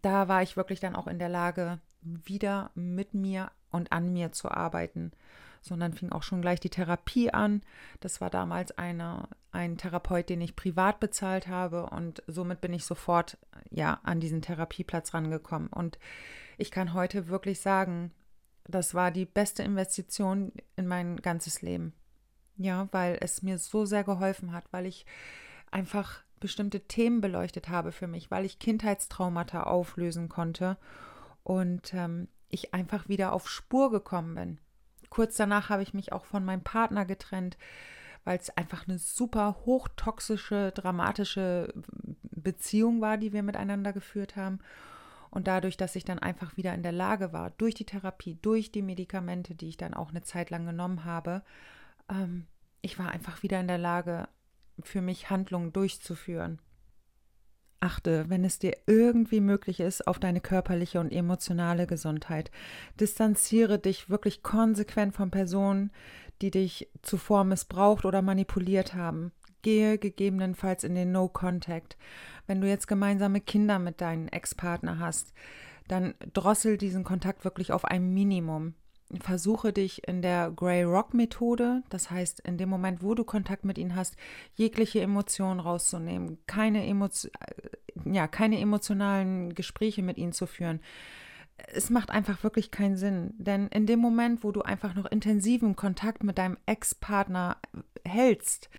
da 0.00 0.28
war 0.28 0.42
ich 0.42 0.56
wirklich 0.56 0.78
dann 0.78 0.94
auch 0.94 1.08
in 1.08 1.18
der 1.18 1.28
Lage, 1.28 1.80
wieder 2.00 2.70
mit 2.74 3.12
mir 3.12 3.50
und 3.70 3.92
an 3.92 4.12
mir 4.12 4.30
zu 4.30 4.50
arbeiten. 4.50 5.10
Sondern 5.64 5.94
fing 5.94 6.12
auch 6.12 6.22
schon 6.22 6.42
gleich 6.42 6.60
die 6.60 6.70
Therapie 6.70 7.30
an. 7.30 7.62
Das 8.00 8.20
war 8.20 8.28
damals 8.28 8.76
eine, 8.76 9.28
ein 9.50 9.78
Therapeut, 9.78 10.28
den 10.28 10.42
ich 10.42 10.56
privat 10.56 11.00
bezahlt 11.00 11.48
habe 11.48 11.86
und 11.86 12.22
somit 12.26 12.60
bin 12.60 12.74
ich 12.74 12.84
sofort 12.84 13.38
ja 13.70 13.98
an 14.02 14.20
diesen 14.20 14.42
Therapieplatz 14.42 15.14
rangekommen. 15.14 15.68
Und 15.68 15.98
ich 16.58 16.70
kann 16.70 16.92
heute 16.92 17.28
wirklich 17.28 17.60
sagen, 17.60 18.12
das 18.66 18.94
war 18.94 19.10
die 19.10 19.26
beste 19.26 19.62
Investition 19.62 20.52
in 20.76 20.86
mein 20.86 21.16
ganzes 21.16 21.62
Leben. 21.62 21.94
Ja, 22.56 22.88
weil 22.92 23.18
es 23.20 23.42
mir 23.42 23.58
so 23.58 23.84
sehr 23.84 24.04
geholfen 24.04 24.52
hat, 24.52 24.64
weil 24.70 24.86
ich 24.86 25.06
einfach 25.70 26.22
bestimmte 26.40 26.80
Themen 26.80 27.22
beleuchtet 27.22 27.70
habe 27.70 27.90
für 27.90 28.06
mich, 28.06 28.30
weil 28.30 28.44
ich 28.44 28.58
Kindheitstraumata 28.58 29.62
auflösen 29.62 30.28
konnte 30.28 30.76
und 31.42 31.94
ähm, 31.94 32.28
ich 32.48 32.74
einfach 32.74 33.08
wieder 33.08 33.32
auf 33.32 33.48
Spur 33.48 33.90
gekommen 33.90 34.34
bin. 34.34 34.58
Kurz 35.14 35.36
danach 35.36 35.68
habe 35.68 35.84
ich 35.84 35.94
mich 35.94 36.12
auch 36.12 36.24
von 36.24 36.44
meinem 36.44 36.64
Partner 36.64 37.04
getrennt, 37.04 37.56
weil 38.24 38.36
es 38.36 38.50
einfach 38.56 38.88
eine 38.88 38.98
super 38.98 39.58
hochtoxische, 39.64 40.72
dramatische 40.74 41.72
Beziehung 42.32 43.00
war, 43.00 43.16
die 43.16 43.32
wir 43.32 43.44
miteinander 43.44 43.92
geführt 43.92 44.34
haben. 44.34 44.58
Und 45.30 45.46
dadurch, 45.46 45.76
dass 45.76 45.94
ich 45.94 46.04
dann 46.04 46.18
einfach 46.18 46.56
wieder 46.56 46.74
in 46.74 46.82
der 46.82 46.90
Lage 46.90 47.32
war, 47.32 47.50
durch 47.50 47.76
die 47.76 47.86
Therapie, 47.86 48.40
durch 48.42 48.72
die 48.72 48.82
Medikamente, 48.82 49.54
die 49.54 49.68
ich 49.68 49.76
dann 49.76 49.94
auch 49.94 50.10
eine 50.10 50.22
Zeit 50.22 50.50
lang 50.50 50.66
genommen 50.66 51.04
habe, 51.04 51.42
ähm, 52.10 52.48
ich 52.82 52.98
war 52.98 53.12
einfach 53.12 53.44
wieder 53.44 53.60
in 53.60 53.68
der 53.68 53.78
Lage, 53.78 54.26
für 54.82 55.00
mich 55.00 55.30
Handlungen 55.30 55.72
durchzuführen. 55.72 56.58
Achte, 57.84 58.24
wenn 58.28 58.44
es 58.44 58.58
dir 58.58 58.76
irgendwie 58.86 59.40
möglich 59.40 59.78
ist, 59.78 60.06
auf 60.06 60.18
deine 60.18 60.40
körperliche 60.40 61.00
und 61.00 61.12
emotionale 61.12 61.86
Gesundheit. 61.86 62.50
Distanziere 62.98 63.78
dich 63.78 64.08
wirklich 64.08 64.42
konsequent 64.42 65.14
von 65.14 65.30
Personen, 65.30 65.92
die 66.40 66.50
dich 66.50 66.88
zuvor 67.02 67.44
missbraucht 67.44 68.06
oder 68.06 68.22
manipuliert 68.22 68.94
haben. 68.94 69.32
Gehe 69.60 69.98
gegebenenfalls 69.98 70.82
in 70.82 70.94
den 70.94 71.12
No-Contact. 71.12 71.96
Wenn 72.46 72.60
du 72.60 72.68
jetzt 72.68 72.88
gemeinsame 72.88 73.40
Kinder 73.40 73.78
mit 73.78 74.00
deinem 74.00 74.28
Ex-Partner 74.28 74.98
hast, 74.98 75.34
dann 75.86 76.14
drossel 76.32 76.78
diesen 76.78 77.04
Kontakt 77.04 77.44
wirklich 77.44 77.70
auf 77.72 77.84
ein 77.84 78.14
Minimum 78.14 78.74
versuche 79.20 79.72
dich 79.72 80.06
in 80.08 80.22
der 80.22 80.50
Grey 80.50 80.82
Rock 80.82 81.14
Methode, 81.14 81.82
das 81.88 82.10
heißt 82.10 82.40
in 82.40 82.58
dem 82.58 82.68
Moment, 82.68 83.02
wo 83.02 83.14
du 83.14 83.24
Kontakt 83.24 83.64
mit 83.64 83.78
ihnen 83.78 83.94
hast, 83.94 84.16
jegliche 84.54 85.00
Emotionen 85.00 85.60
rauszunehmen, 85.60 86.38
keine, 86.46 86.86
Emotio 86.86 87.30
äh, 87.40 88.12
ja, 88.12 88.26
keine 88.26 88.58
emotionalen 88.60 89.54
Gespräche 89.54 90.02
mit 90.02 90.18
ihnen 90.18 90.32
zu 90.32 90.46
führen. 90.46 90.80
Es 91.72 91.90
macht 91.90 92.10
einfach 92.10 92.42
wirklich 92.42 92.70
keinen 92.70 92.96
Sinn, 92.96 93.32
denn 93.38 93.68
in 93.68 93.86
dem 93.86 94.00
Moment, 94.00 94.42
wo 94.42 94.50
du 94.50 94.62
einfach 94.62 94.94
noch 94.94 95.06
intensiven 95.06 95.76
Kontakt 95.76 96.24
mit 96.24 96.38
deinem 96.38 96.58
Ex-Partner 96.66 97.58
hältst, 98.04 98.70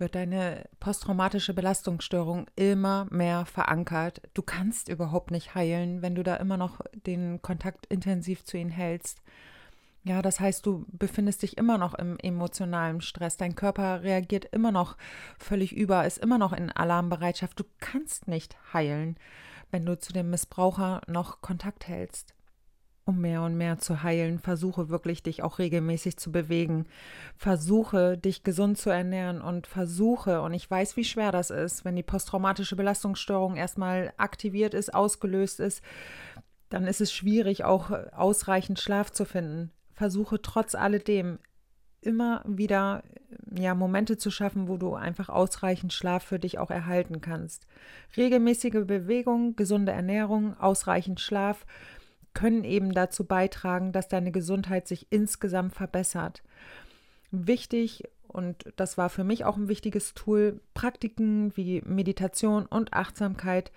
wird 0.00 0.14
deine 0.14 0.68
posttraumatische 0.80 1.54
Belastungsstörung 1.54 2.46
immer 2.56 3.06
mehr 3.10 3.46
verankert. 3.46 4.22
Du 4.34 4.42
kannst 4.42 4.88
überhaupt 4.88 5.30
nicht 5.30 5.54
heilen, 5.54 6.02
wenn 6.02 6.14
du 6.14 6.22
da 6.22 6.36
immer 6.36 6.56
noch 6.56 6.80
den 7.06 7.42
Kontakt 7.42 7.86
intensiv 7.86 8.44
zu 8.44 8.56
ihnen 8.56 8.70
hältst. 8.70 9.22
Ja, 10.04 10.22
das 10.22 10.40
heißt, 10.40 10.64
du 10.64 10.86
befindest 10.88 11.42
dich 11.42 11.58
immer 11.58 11.76
noch 11.76 11.94
im 11.94 12.16
emotionalen 12.18 13.00
Stress. 13.00 13.36
Dein 13.36 13.56
Körper 13.56 14.02
reagiert 14.02 14.46
immer 14.46 14.72
noch 14.72 14.96
völlig 15.38 15.74
über, 15.76 16.06
ist 16.06 16.18
immer 16.18 16.38
noch 16.38 16.52
in 16.52 16.70
Alarmbereitschaft. 16.70 17.58
Du 17.60 17.64
kannst 17.80 18.28
nicht 18.28 18.56
heilen, 18.72 19.18
wenn 19.70 19.84
du 19.84 19.98
zu 19.98 20.12
dem 20.12 20.30
Missbraucher 20.30 21.02
noch 21.08 21.42
Kontakt 21.42 21.88
hältst 21.88 22.37
um 23.08 23.20
mehr 23.20 23.42
und 23.42 23.56
mehr 23.56 23.78
zu 23.78 24.02
heilen. 24.02 24.38
Versuche 24.38 24.90
wirklich, 24.90 25.22
dich 25.22 25.42
auch 25.42 25.58
regelmäßig 25.58 26.18
zu 26.18 26.30
bewegen. 26.30 26.86
Versuche, 27.36 28.18
dich 28.18 28.44
gesund 28.44 28.78
zu 28.78 28.90
ernähren 28.90 29.40
und 29.40 29.66
versuche, 29.66 30.42
und 30.42 30.52
ich 30.52 30.70
weiß, 30.70 30.96
wie 30.96 31.04
schwer 31.04 31.32
das 31.32 31.50
ist, 31.50 31.84
wenn 31.84 31.96
die 31.96 32.02
posttraumatische 32.02 32.76
Belastungsstörung 32.76 33.56
erstmal 33.56 34.12
aktiviert 34.18 34.74
ist, 34.74 34.94
ausgelöst 34.94 35.58
ist, 35.58 35.82
dann 36.68 36.86
ist 36.86 37.00
es 37.00 37.12
schwierig, 37.12 37.64
auch 37.64 37.90
ausreichend 38.12 38.78
Schlaf 38.78 39.10
zu 39.10 39.24
finden. 39.24 39.72
Versuche 39.94 40.40
trotz 40.42 40.74
alledem 40.74 41.38
immer 42.00 42.42
wieder 42.46 43.02
ja, 43.56 43.74
Momente 43.74 44.16
zu 44.18 44.30
schaffen, 44.30 44.68
wo 44.68 44.76
du 44.76 44.94
einfach 44.94 45.28
ausreichend 45.28 45.92
Schlaf 45.92 46.22
für 46.24 46.38
dich 46.38 46.58
auch 46.58 46.70
erhalten 46.70 47.20
kannst. 47.20 47.66
Regelmäßige 48.16 48.84
Bewegung, 48.86 49.56
gesunde 49.56 49.92
Ernährung, 49.92 50.58
ausreichend 50.58 51.20
Schlaf 51.20 51.66
können 52.38 52.62
eben 52.62 52.92
dazu 52.92 53.24
beitragen, 53.24 53.90
dass 53.90 54.06
deine 54.06 54.30
Gesundheit 54.30 54.86
sich 54.86 55.08
insgesamt 55.10 55.74
verbessert. 55.74 56.44
Wichtig, 57.32 58.04
und 58.28 58.72
das 58.76 58.96
war 58.96 59.08
für 59.08 59.24
mich 59.24 59.44
auch 59.44 59.56
ein 59.56 59.66
wichtiges 59.66 60.14
Tool, 60.14 60.60
Praktiken 60.72 61.56
wie 61.56 61.82
Meditation 61.84 62.64
und 62.66 62.92
Achtsamkeit 62.92 63.72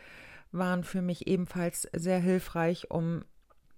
waren 0.52 0.84
für 0.84 1.02
mich 1.02 1.26
ebenfalls 1.26 1.90
sehr 1.92 2.20
hilfreich, 2.20 2.92
um 2.92 3.26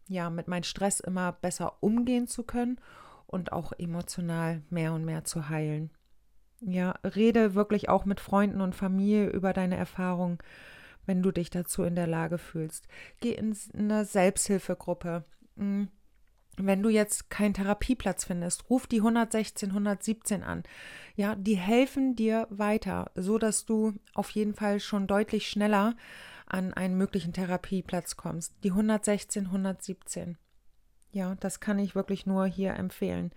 ja 0.10 0.30
mit 0.30 0.50
meinem 0.50 0.64
Stress 0.64 1.00
immer 1.00 1.32
besser 1.32 1.78
umgehen 1.80 2.28
zu 2.28 2.44
können 2.44 2.78
und 3.26 3.54
auch 3.54 3.72
emotional 3.78 4.64
mehr 4.70 4.92
und 4.92 5.06
mehr 5.06 5.24
zu 5.24 5.48
heilen. 5.48 5.92
Ja, 6.60 6.96
rede 7.06 7.56
wirklich 7.56 7.88
auch 7.88 8.04
mit 8.04 8.20
Freunden 8.20 8.60
und 8.60 8.76
Familie 8.76 9.30
über 9.30 9.54
deine 9.54 9.78
Erfahrungen 9.78 10.40
wenn 11.06 11.22
du 11.22 11.32
dich 11.32 11.50
dazu 11.50 11.84
in 11.84 11.96
der 11.96 12.08
Lage 12.08 12.38
fühlst. 12.38 12.88
Geh 13.20 13.34
in 13.34 13.56
eine 13.74 14.06
Selbsthilfegruppe. 14.06 15.24
Hm. 15.58 15.90
Wenn 16.58 16.84
du 16.84 16.90
jetzt 16.90 17.32
keinen 17.32 17.56
Therapieplatz 17.56 18.26
findest, 18.26 18.70
ruf 18.70 18.86
die 18.86 19.00
116, 19.00 19.70
117 19.70 20.44
an. 20.44 20.64
Ja, 21.16 21.36
die 21.36 21.58
helfen 21.58 22.16
dir 22.16 22.48
weiter, 22.52 23.12
so 23.16 23.40
dass 23.40 23.66
du 23.66 23.94
auf 24.14 24.30
jeden 24.30 24.54
Fall 24.54 24.80
schon 24.80 25.08
deutlich 25.08 25.50
schneller 25.50 25.96
an 26.46 26.72
einen 26.74 26.96
möglichen 26.96 27.34
Therapieplatz 27.34 28.18
kommst. 28.18 28.54
Die 28.64 28.70
116, 28.70 29.48
117. 29.48 30.38
Ja, 31.12 31.36
das 31.40 31.60
kann 31.60 31.80
ich 31.80 31.96
wirklich 31.96 32.28
nur 32.28 32.46
hier 32.46 32.76
empfehlen. 32.76 33.32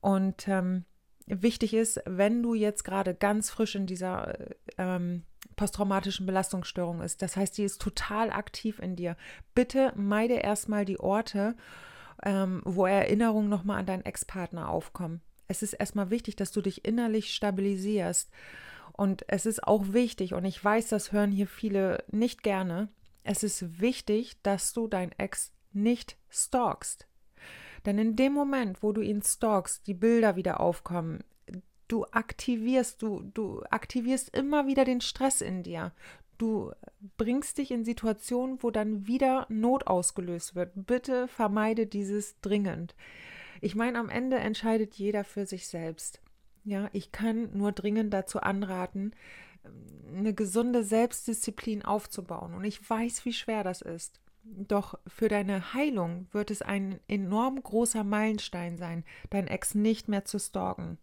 Und 0.00 0.48
ähm, 0.48 0.84
wichtig 1.26 1.74
ist, 1.74 2.00
wenn 2.06 2.42
du 2.42 2.54
jetzt 2.54 2.84
gerade 2.84 3.14
ganz 3.14 3.50
frisch 3.50 3.74
in 3.74 3.86
dieser 3.86 4.34
ähm, 4.78 5.22
posttraumatischen 5.56 6.26
Belastungsstörung 6.26 7.02
ist, 7.02 7.22
das 7.22 7.36
heißt, 7.36 7.56
die 7.58 7.64
ist 7.64 7.80
total 7.80 8.30
aktiv 8.30 8.78
in 8.78 8.96
dir, 8.96 9.16
bitte 9.54 9.92
meide 9.96 10.34
erstmal 10.34 10.84
die 10.84 11.00
Orte, 11.00 11.56
ähm, 12.24 12.62
wo 12.64 12.86
Erinnerungen 12.86 13.48
nochmal 13.48 13.78
an 13.78 13.86
deinen 13.86 14.04
Ex-Partner 14.04 14.68
aufkommen. 14.68 15.20
Es 15.48 15.62
ist 15.62 15.72
erstmal 15.72 16.10
wichtig, 16.10 16.36
dass 16.36 16.52
du 16.52 16.60
dich 16.60 16.84
innerlich 16.84 17.34
stabilisierst. 17.34 18.30
Und 18.92 19.24
es 19.28 19.46
ist 19.46 19.64
auch 19.64 19.92
wichtig, 19.92 20.34
und 20.34 20.44
ich 20.44 20.62
weiß, 20.62 20.88
das 20.88 21.12
hören 21.12 21.32
hier 21.32 21.46
viele 21.46 22.04
nicht 22.10 22.42
gerne, 22.42 22.88
es 23.24 23.42
ist 23.42 23.80
wichtig, 23.80 24.42
dass 24.42 24.72
du 24.72 24.88
dein 24.88 25.12
Ex 25.12 25.52
nicht 25.72 26.16
stalkst. 26.28 27.06
Denn 27.86 27.98
in 27.98 28.16
dem 28.16 28.32
Moment, 28.32 28.82
wo 28.82 28.92
du 28.92 29.00
ihn 29.00 29.22
stalkst, 29.22 29.86
die 29.86 29.94
Bilder 29.94 30.36
wieder 30.36 30.60
aufkommen, 30.60 31.24
du 31.88 32.04
aktivierst, 32.04 33.02
du, 33.02 33.22
du 33.34 33.62
aktivierst 33.70 34.34
immer 34.36 34.66
wieder 34.66 34.84
den 34.84 35.00
Stress 35.00 35.40
in 35.40 35.62
dir. 35.62 35.92
Du 36.38 36.72
bringst 37.16 37.58
dich 37.58 37.70
in 37.70 37.84
Situationen, 37.84 38.62
wo 38.62 38.70
dann 38.70 39.06
wieder 39.06 39.46
Not 39.48 39.86
ausgelöst 39.86 40.54
wird. 40.54 40.72
Bitte 40.74 41.28
vermeide 41.28 41.86
dieses 41.86 42.40
dringend. 42.40 42.94
Ich 43.60 43.74
meine, 43.74 43.98
am 43.98 44.08
Ende 44.08 44.38
entscheidet 44.38 44.94
jeder 44.94 45.24
für 45.24 45.44
sich 45.44 45.68
selbst. 45.68 46.20
Ja, 46.64 46.88
ich 46.92 47.12
kann 47.12 47.56
nur 47.56 47.72
dringend 47.72 48.14
dazu 48.14 48.40
anraten, 48.40 49.12
eine 50.16 50.32
gesunde 50.32 50.82
Selbstdisziplin 50.82 51.84
aufzubauen. 51.84 52.54
Und 52.54 52.64
ich 52.64 52.88
weiß, 52.88 53.24
wie 53.24 53.32
schwer 53.32 53.64
das 53.64 53.82
ist. 53.82 54.20
Doch 54.42 54.98
für 55.06 55.28
deine 55.28 55.74
Heilung 55.74 56.26
wird 56.32 56.50
es 56.50 56.62
ein 56.62 56.98
enorm 57.08 57.62
großer 57.62 58.04
Meilenstein 58.04 58.76
sein, 58.76 59.04
dein 59.28 59.46
Ex 59.46 59.74
nicht 59.74 60.08
mehr 60.08 60.24
zu 60.24 60.38
stalken. 60.38 60.98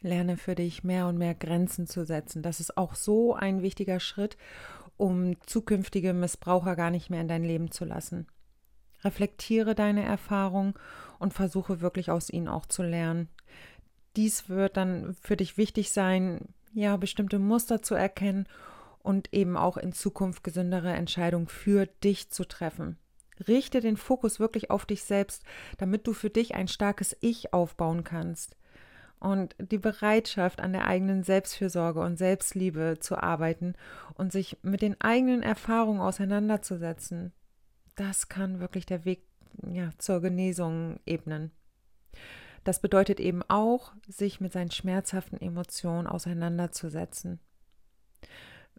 Lerne 0.00 0.36
für 0.36 0.54
dich 0.54 0.84
mehr 0.84 1.06
und 1.06 1.18
mehr 1.18 1.34
Grenzen 1.34 1.86
zu 1.86 2.04
setzen. 2.04 2.42
Das 2.42 2.60
ist 2.60 2.76
auch 2.76 2.94
so 2.94 3.34
ein 3.34 3.62
wichtiger 3.62 4.00
Schritt, 4.00 4.36
um 4.96 5.40
zukünftige 5.46 6.12
Missbraucher 6.12 6.76
gar 6.76 6.90
nicht 6.90 7.10
mehr 7.10 7.20
in 7.20 7.28
dein 7.28 7.44
Leben 7.44 7.70
zu 7.70 7.84
lassen. 7.84 8.26
Reflektiere 9.02 9.74
deine 9.74 10.04
Erfahrungen 10.04 10.74
und 11.18 11.34
versuche 11.34 11.80
wirklich 11.80 12.10
aus 12.10 12.30
ihnen 12.30 12.48
auch 12.48 12.66
zu 12.66 12.82
lernen. 12.82 13.28
Dies 14.16 14.48
wird 14.48 14.76
dann 14.76 15.14
für 15.20 15.36
dich 15.36 15.56
wichtig 15.56 15.92
sein, 15.92 16.54
ja, 16.72 16.96
bestimmte 16.96 17.38
Muster 17.38 17.82
zu 17.82 17.94
erkennen 17.94 18.46
und 19.06 19.32
eben 19.32 19.56
auch 19.56 19.76
in 19.76 19.92
Zukunft 19.92 20.42
gesündere 20.42 20.92
Entscheidungen 20.92 21.46
für 21.46 21.86
dich 21.86 22.30
zu 22.30 22.44
treffen. 22.44 22.98
Richte 23.46 23.80
den 23.80 23.96
Fokus 23.96 24.40
wirklich 24.40 24.70
auf 24.70 24.84
dich 24.84 25.04
selbst, 25.04 25.44
damit 25.78 26.08
du 26.08 26.12
für 26.12 26.28
dich 26.28 26.56
ein 26.56 26.66
starkes 26.66 27.16
Ich 27.20 27.52
aufbauen 27.52 28.02
kannst. 28.02 28.56
Und 29.20 29.54
die 29.58 29.78
Bereitschaft, 29.78 30.60
an 30.60 30.72
der 30.72 30.88
eigenen 30.88 31.22
Selbstfürsorge 31.22 32.00
und 32.00 32.16
Selbstliebe 32.16 32.96
zu 32.98 33.16
arbeiten 33.16 33.74
und 34.14 34.32
sich 34.32 34.58
mit 34.62 34.82
den 34.82 35.00
eigenen 35.00 35.42
Erfahrungen 35.42 36.00
auseinanderzusetzen, 36.00 37.32
das 37.94 38.28
kann 38.28 38.58
wirklich 38.58 38.86
der 38.86 39.04
Weg 39.04 39.22
ja, 39.72 39.90
zur 39.98 40.20
Genesung 40.20 40.98
ebnen. 41.06 41.52
Das 42.64 42.80
bedeutet 42.80 43.20
eben 43.20 43.44
auch, 43.46 43.92
sich 44.08 44.40
mit 44.40 44.52
seinen 44.52 44.72
schmerzhaften 44.72 45.40
Emotionen 45.40 46.08
auseinanderzusetzen. 46.08 47.38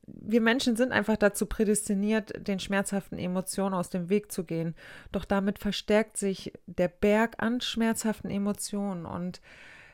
Wir 0.07 0.41
Menschen 0.41 0.75
sind 0.75 0.93
einfach 0.93 1.17
dazu 1.17 1.45
prädestiniert, 1.45 2.47
den 2.47 2.59
schmerzhaften 2.59 3.19
Emotionen 3.19 3.75
aus 3.75 3.89
dem 3.89 4.09
Weg 4.09 4.31
zu 4.31 4.45
gehen. 4.45 4.75
Doch 5.11 5.25
damit 5.25 5.59
verstärkt 5.59 6.17
sich 6.17 6.53
der 6.65 6.87
Berg 6.87 7.35
an 7.43 7.61
schmerzhaften 7.61 8.31
Emotionen 8.31 9.05
und 9.05 9.41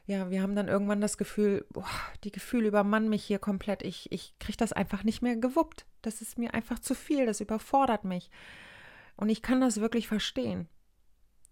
ja, 0.05 0.30
wir 0.30 0.41
haben 0.41 0.55
dann 0.55 0.68
irgendwann 0.68 0.99
das 0.99 1.18
Gefühl, 1.18 1.66
boah, 1.72 1.88
die 2.26 2.32
Gefühle 2.32 2.68
übermannen 2.68 3.09
mich 3.09 3.24
hier 3.24 3.39
komplett. 3.39 3.84
Ich, 3.84 4.11
ich 4.11 4.38
kriege 4.38 4.57
das 4.57 4.74
einfach 4.74 5.03
nicht 5.03 5.22
mehr 5.22 5.38
gewuppt. 5.38 5.86
Das 6.01 6.22
ist 6.22 6.38
mir 6.38 6.53
einfach 6.53 6.80
zu 6.80 6.93
viel, 6.93 7.26
das 7.26 7.39
überfordert 7.39 8.03
mich. 8.03 8.30
Und 9.16 9.30
ich 9.30 9.41
kann 9.41 9.61
das 9.61 9.80
wirklich 9.80 10.09
verstehen. 10.09 10.68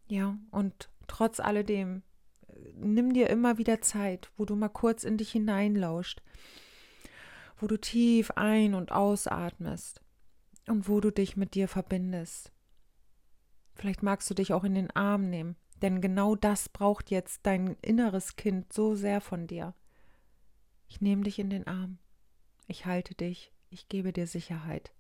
Ja, 0.07 0.37
und 0.51 0.89
trotz 1.07 1.39
alledem 1.39 2.03
nimm 2.75 3.13
dir 3.13 3.29
immer 3.29 3.57
wieder 3.57 3.81
Zeit, 3.81 4.29
wo 4.35 4.43
du 4.45 4.55
mal 4.55 4.69
kurz 4.69 5.05
in 5.05 5.17
dich 5.17 5.31
hineinlauscht, 5.31 6.21
wo 7.61 7.67
du 7.67 7.77
tief 7.79 8.31
ein- 8.31 8.73
und 8.73 8.91
ausatmest 8.91 10.01
und 10.67 10.87
wo 10.87 10.99
du 10.99 11.11
dich 11.11 11.37
mit 11.37 11.53
dir 11.53 11.67
verbindest. 11.67 12.51
Vielleicht 13.75 14.03
magst 14.03 14.29
du 14.29 14.33
dich 14.33 14.53
auch 14.53 14.63
in 14.63 14.73
den 14.73 14.91
Arm 14.91 15.29
nehmen, 15.29 15.55
denn 15.81 16.01
genau 16.01 16.35
das 16.35 16.69
braucht 16.69 17.11
jetzt 17.11 17.45
dein 17.45 17.75
inneres 17.81 18.35
Kind 18.35 18.73
so 18.73 18.95
sehr 18.95 19.21
von 19.21 19.47
dir. 19.47 19.73
Ich 20.87 21.01
nehme 21.01 21.23
dich 21.23 21.39
in 21.39 21.49
den 21.49 21.67
Arm, 21.67 21.99
ich 22.67 22.85
halte 22.85 23.15
dich, 23.15 23.53
ich 23.69 23.87
gebe 23.87 24.11
dir 24.11 24.27
Sicherheit 24.27 24.91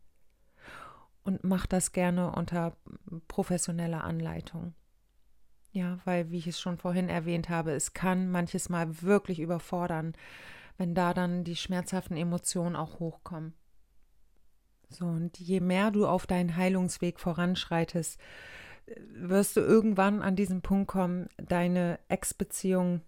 und 1.23 1.43
mach 1.43 1.65
das 1.65 1.91
gerne 1.91 2.31
unter 2.31 2.77
professioneller 3.27 4.03
Anleitung. 4.03 4.73
Ja, 5.73 5.99
weil, 6.03 6.31
wie 6.31 6.37
ich 6.37 6.47
es 6.47 6.59
schon 6.59 6.77
vorhin 6.77 7.07
erwähnt 7.07 7.49
habe, 7.49 7.71
es 7.71 7.93
kann 7.93 8.29
manches 8.29 8.69
Mal 8.69 9.01
wirklich 9.01 9.39
überfordern, 9.39 10.13
wenn 10.77 10.95
da 10.95 11.13
dann 11.13 11.43
die 11.43 11.55
schmerzhaften 11.55 12.17
Emotionen 12.17 12.75
auch 12.75 12.99
hochkommen. 12.99 13.53
So, 14.89 15.05
und 15.05 15.39
je 15.39 15.61
mehr 15.61 15.91
du 15.91 16.05
auf 16.05 16.27
deinen 16.27 16.57
Heilungsweg 16.57 17.19
voranschreitest, 17.19 18.19
wirst 19.13 19.55
du 19.55 19.61
irgendwann 19.61 20.21
an 20.21 20.35
diesen 20.35 20.61
Punkt 20.61 20.89
kommen, 20.89 21.29
deine 21.37 21.99
Ex-Beziehung 22.09 23.01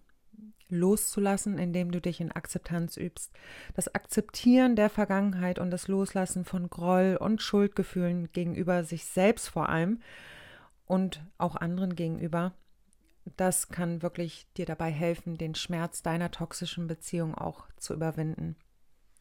loszulassen, 0.68 1.58
indem 1.58 1.90
du 1.90 2.00
dich 2.00 2.20
in 2.20 2.32
Akzeptanz 2.32 2.96
übst. 2.96 3.32
Das 3.74 3.94
Akzeptieren 3.94 4.76
der 4.76 4.88
Vergangenheit 4.88 5.58
und 5.58 5.70
das 5.70 5.88
Loslassen 5.88 6.44
von 6.44 6.70
Groll 6.70 7.16
und 7.20 7.42
Schuldgefühlen 7.42 8.32
gegenüber 8.32 8.82
sich 8.82 9.04
selbst 9.04 9.48
vor 9.48 9.68
allem 9.68 10.00
und 10.86 11.22
auch 11.38 11.56
anderen 11.56 11.94
gegenüber. 11.94 12.54
Das 13.36 13.68
kann 13.68 14.02
wirklich 14.02 14.46
dir 14.56 14.66
dabei 14.66 14.90
helfen, 14.90 15.38
den 15.38 15.54
Schmerz 15.54 16.02
deiner 16.02 16.30
toxischen 16.30 16.86
Beziehung 16.86 17.34
auch 17.34 17.66
zu 17.76 17.94
überwinden. 17.94 18.56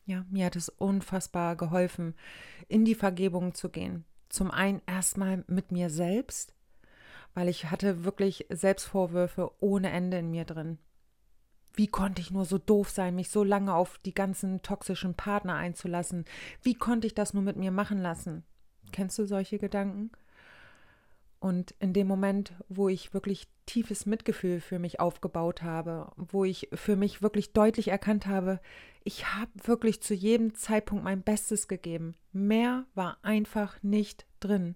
Ja, 0.06 0.26
mir 0.30 0.46
hat 0.46 0.56
es 0.56 0.70
unfassbar 0.70 1.56
geholfen, 1.56 2.14
in 2.68 2.84
die 2.84 2.96
Vergebung 2.96 3.54
zu 3.54 3.70
gehen. 3.70 4.04
Zum 4.30 4.52
einen 4.52 4.82
erstmal 4.86 5.46
mit 5.48 5.72
mir 5.72 5.90
selbst, 5.90 6.54
weil 7.34 7.48
ich 7.48 7.72
hatte 7.72 8.04
wirklich 8.04 8.46
Selbstvorwürfe 8.50 9.52
ohne 9.60 9.92
Ende 9.92 10.18
in 10.18 10.32
mir 10.32 10.46
drin. 10.46 10.78
Wie 11.76 11.88
konnte 11.88 12.22
ich 12.22 12.30
nur 12.30 12.46
so 12.46 12.58
doof 12.58 12.90
sein, 12.90 13.16
mich 13.16 13.30
so 13.30 13.44
lange 13.44 13.74
auf 13.74 13.98
die 14.00 14.14
ganzen 14.14 14.62
toxischen 14.62 15.16
Partner 15.16 15.56
einzulassen? 15.56 16.26
Wie 16.62 16.76
konnte 16.76 17.08
ich 17.08 17.16
das 17.16 17.34
nur 17.34 17.42
mit 17.42 17.56
mir 17.56 17.72
machen 17.72 18.00
lassen? 18.00 18.44
Kennst 18.92 19.18
du 19.18 19.26
solche 19.26 19.58
Gedanken? 19.58 20.12
Und 21.44 21.76
in 21.80 21.92
dem 21.92 22.08
Moment, 22.08 22.54
wo 22.70 22.88
ich 22.88 23.14
wirklich 23.14 23.50
tiefes 23.66 24.06
Mitgefühl 24.06 24.62
für 24.62 24.80
mich 24.80 25.02
aufgebaut 25.02 25.62
habe, 25.62 26.10
wo 26.16 26.46
ich 26.46 26.70
für 26.72 26.96
mich 26.96 27.22
wirklich 27.22 27.52
deutlich 27.52 27.90
erkannt 27.90 28.28
habe, 28.28 28.62
ich 29.04 29.36
habe 29.36 29.52
wirklich 29.62 30.02
zu 30.02 30.14
jedem 30.14 30.56
Zeitpunkt 30.56 31.04
mein 31.04 31.22
Bestes 31.22 31.68
gegeben. 31.68 32.16
Mehr 32.32 32.86
war 32.96 33.18
einfach 33.24 33.76
nicht 33.84 34.26
drin. 34.40 34.76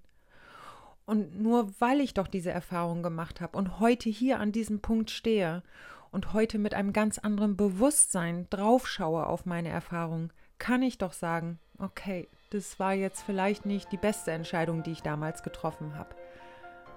Und 1.06 1.42
nur 1.42 1.72
weil 1.80 2.02
ich 2.02 2.14
doch 2.14 2.28
diese 2.28 2.52
Erfahrung 2.52 3.02
gemacht 3.02 3.40
habe 3.40 3.58
und 3.58 3.80
heute 3.80 4.10
hier 4.10 4.42
an 4.42 4.52
diesem 4.52 4.82
Punkt 4.82 5.10
stehe 5.10 5.64
und 6.12 6.34
heute 6.34 6.60
mit 6.60 6.74
einem 6.74 6.92
ganz 6.92 7.18
anderen 7.18 7.56
Bewusstsein 7.56 8.46
draufschaue 8.50 9.26
auf 9.26 9.46
meine 9.46 9.70
Erfahrung, 9.70 10.34
kann 10.58 10.82
ich 10.82 10.98
doch 10.98 11.14
sagen, 11.14 11.60
okay, 11.78 12.28
das 12.50 12.78
war 12.78 12.94
jetzt 12.94 13.22
vielleicht 13.24 13.66
nicht 13.66 13.90
die 13.94 13.98
beste 13.98 14.32
Entscheidung, 14.32 14.84
die 14.84 14.92
ich 14.92 15.02
damals 15.02 15.44
getroffen 15.44 15.98
habe. 15.98 16.14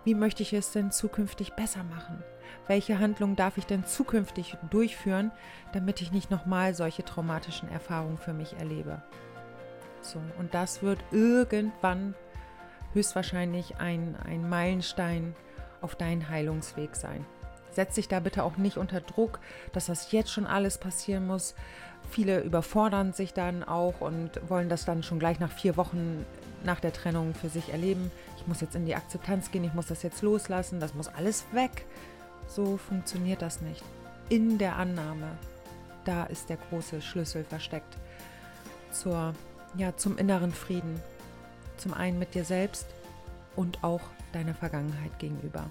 Wie 0.05 0.15
möchte 0.15 0.43
ich 0.43 0.53
es 0.53 0.73
denn 0.73 0.91
zukünftig 0.91 1.53
besser 1.53 1.85
machen? 1.85 2.23
Welche 2.67 2.99
Handlungen 2.99 3.37
darf 3.37 3.59
ich 3.59 3.67
denn 3.67 3.85
zukünftig 3.85 4.57
durchführen, 4.71 5.31
damit 5.73 6.01
ich 6.01 6.13
nicht 6.13 6.31
nochmal 6.31 6.75
solche 6.75 7.05
traumatischen 7.05 7.71
Erfahrungen 7.71 8.19
für 8.19 8.33
mich 8.33 8.55
erlebe? 8.55 9.03
So, 10.01 10.21
und 10.39 10.55
das 10.55 10.83
wird 10.83 10.99
irgendwann 11.11 12.15
höchstwahrscheinlich 12.95 13.77
ein, 13.77 14.17
ein 14.25 14.49
Meilenstein 14.49 15.35
auf 15.83 15.95
deinen 15.97 16.29
Heilungsweg 16.29 16.97
sein. 16.97 17.27
Setz 17.73 17.95
dich 17.95 18.09
da 18.09 18.21
bitte 18.21 18.43
auch 18.43 18.57
nicht 18.57 18.79
unter 18.79 19.01
Druck, 19.01 19.39
dass 19.73 19.87
das 19.87 20.11
jetzt 20.11 20.33
schon 20.33 20.47
alles 20.47 20.79
passieren 20.79 21.27
muss. 21.27 21.55
Viele 22.11 22.41
überfordern 22.41 23.13
sich 23.13 23.33
dann 23.33 23.63
auch 23.63 24.01
und 24.01 24.31
wollen 24.49 24.69
das 24.69 24.85
dann 24.85 25.03
schon 25.03 25.21
gleich 25.21 25.39
nach 25.39 25.53
vier 25.53 25.77
Wochen 25.77 26.25
nach 26.65 26.81
der 26.81 26.93
Trennung 26.93 27.35
für 27.35 27.49
sich 27.49 27.71
erleben. 27.71 28.11
Ich 28.41 28.47
muss 28.47 28.63
jetzt 28.63 28.75
in 28.75 28.87
die 28.87 28.95
Akzeptanz 28.95 29.51
gehen, 29.51 29.65
ich 29.65 29.75
muss 29.75 29.89
das 29.89 30.03
jetzt 30.03 30.23
loslassen, 30.23 30.81
das 30.81 30.95
muss 30.95 31.09
alles 31.09 31.45
weg. 31.53 31.85
So 32.49 32.79
funktioniert 32.79 33.43
das 33.43 33.61
nicht. 33.61 33.85
In 34.31 34.57
der 34.57 34.77
Annahme, 34.77 35.37
da 36.07 36.25
ist 36.25 36.49
der 36.49 36.57
große 36.57 37.03
Schlüssel 37.03 37.45
versteckt 37.45 37.99
zur, 38.91 39.35
ja, 39.77 39.95
zum 39.95 40.17
inneren 40.17 40.53
Frieden. 40.53 41.01
Zum 41.77 41.93
einen 41.93 42.19
mit 42.19 42.35
dir 42.35 42.45
selbst 42.45 42.87
und 43.57 43.85
auch 43.85 44.01
deiner 44.33 44.55
Vergangenheit 44.55 45.19
gegenüber. 45.19 45.67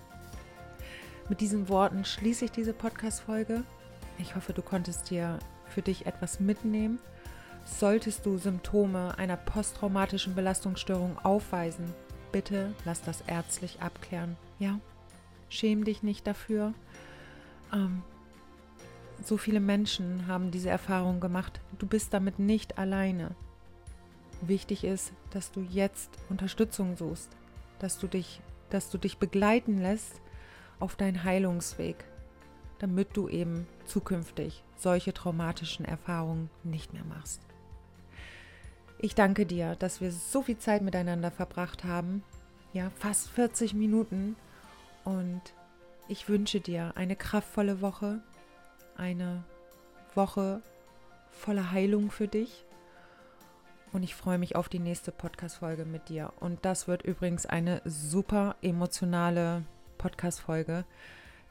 Mit 1.27 1.41
diesen 1.41 1.69
Worten 1.69 2.05
schließe 2.05 2.45
ich 2.45 2.51
diese 2.51 2.73
Podcast-Folge. 2.73 3.63
Ich 4.19 4.35
hoffe, 4.35 4.53
du 4.53 4.61
konntest 4.61 5.09
dir 5.09 5.39
für 5.67 5.81
dich 5.81 6.05
etwas 6.05 6.39
mitnehmen. 6.39 6.99
Solltest 7.65 8.25
du 8.25 8.37
Symptome 8.37 9.17
einer 9.17 9.37
posttraumatischen 9.37 10.35
Belastungsstörung 10.35 11.17
aufweisen, 11.19 11.93
bitte 12.31 12.73
lass 12.85 13.01
das 13.01 13.21
ärztlich 13.21 13.81
abklären. 13.81 14.37
Ja, 14.59 14.79
schäm 15.49 15.83
dich 15.83 16.03
nicht 16.03 16.27
dafür. 16.27 16.73
Ähm, 17.73 18.03
so 19.23 19.37
viele 19.37 19.59
Menschen 19.59 20.27
haben 20.27 20.51
diese 20.51 20.69
Erfahrung 20.69 21.19
gemacht. 21.19 21.59
Du 21.77 21.85
bist 21.85 22.13
damit 22.13 22.39
nicht 22.39 22.77
alleine. 22.77 23.35
Wichtig 24.41 24.83
ist, 24.83 25.11
dass 25.31 25.51
du 25.51 25.61
jetzt 25.61 26.09
Unterstützung 26.29 26.95
suchst, 26.95 27.29
dass 27.79 27.99
du 27.99 28.07
dich, 28.07 28.41
dass 28.69 28.89
du 28.89 28.97
dich 28.97 29.17
begleiten 29.17 29.81
lässt 29.81 30.21
auf 30.79 30.95
deinen 30.95 31.23
Heilungsweg, 31.23 32.05
damit 32.79 33.17
du 33.17 33.27
eben 33.27 33.67
zukünftig 33.85 34.63
solche 34.77 35.13
traumatischen 35.13 35.83
Erfahrungen 35.83 36.49
nicht 36.63 36.93
mehr 36.93 37.03
machst. 37.03 37.41
Ich 39.01 39.15
danke 39.15 39.45
dir, 39.45 39.77
dass 39.77 40.01
wir 40.01 40.11
so 40.11 40.41
viel 40.41 40.57
Zeit 40.57 40.81
miteinander 40.81 41.31
verbracht 41.31 41.85
haben. 41.85 42.21
Ja, 42.73 42.89
fast 42.99 43.29
40 43.29 43.73
Minuten. 43.73 44.35
Und 45.05 45.41
ich 46.09 46.27
wünsche 46.27 46.59
dir 46.59 46.91
eine 46.95 47.15
kraftvolle 47.15 47.79
Woche, 47.79 48.19
eine 48.97 49.45
Woche 50.15 50.61
voller 51.31 51.71
Heilung 51.71 52.11
für 52.11 52.27
dich. 52.27 52.65
Und 53.93 54.03
ich 54.03 54.15
freue 54.15 54.37
mich 54.37 54.57
auf 54.57 54.67
die 54.67 54.79
nächste 54.79 55.13
Podcast-Folge 55.13 55.85
mit 55.85 56.09
dir. 56.09 56.33
Und 56.41 56.65
das 56.65 56.89
wird 56.89 57.01
übrigens 57.03 57.45
eine 57.45 57.81
super 57.85 58.57
emotionale 58.61 59.63
Podcast-Folge, 59.97 60.83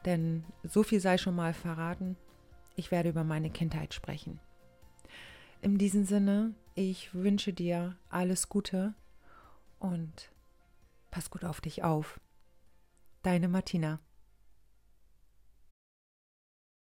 denn 0.04 0.44
so 0.64 0.82
viel 0.82 1.00
sei 1.00 1.16
schon 1.16 1.34
mal 1.34 1.54
verraten. 1.54 2.16
Ich 2.76 2.90
werde 2.90 3.08
über 3.08 3.24
meine 3.24 3.48
Kindheit 3.48 3.94
sprechen. 3.94 4.38
In 5.60 5.76
diesem 5.76 6.04
Sinne, 6.04 6.54
ich 6.74 7.14
wünsche 7.14 7.52
dir 7.52 7.96
alles 8.10 8.48
Gute 8.48 8.94
und 9.80 10.30
pass 11.10 11.30
gut 11.30 11.44
auf 11.44 11.60
dich 11.60 11.82
auf. 11.82 12.20
Deine 13.22 13.48
Martina. 13.48 13.98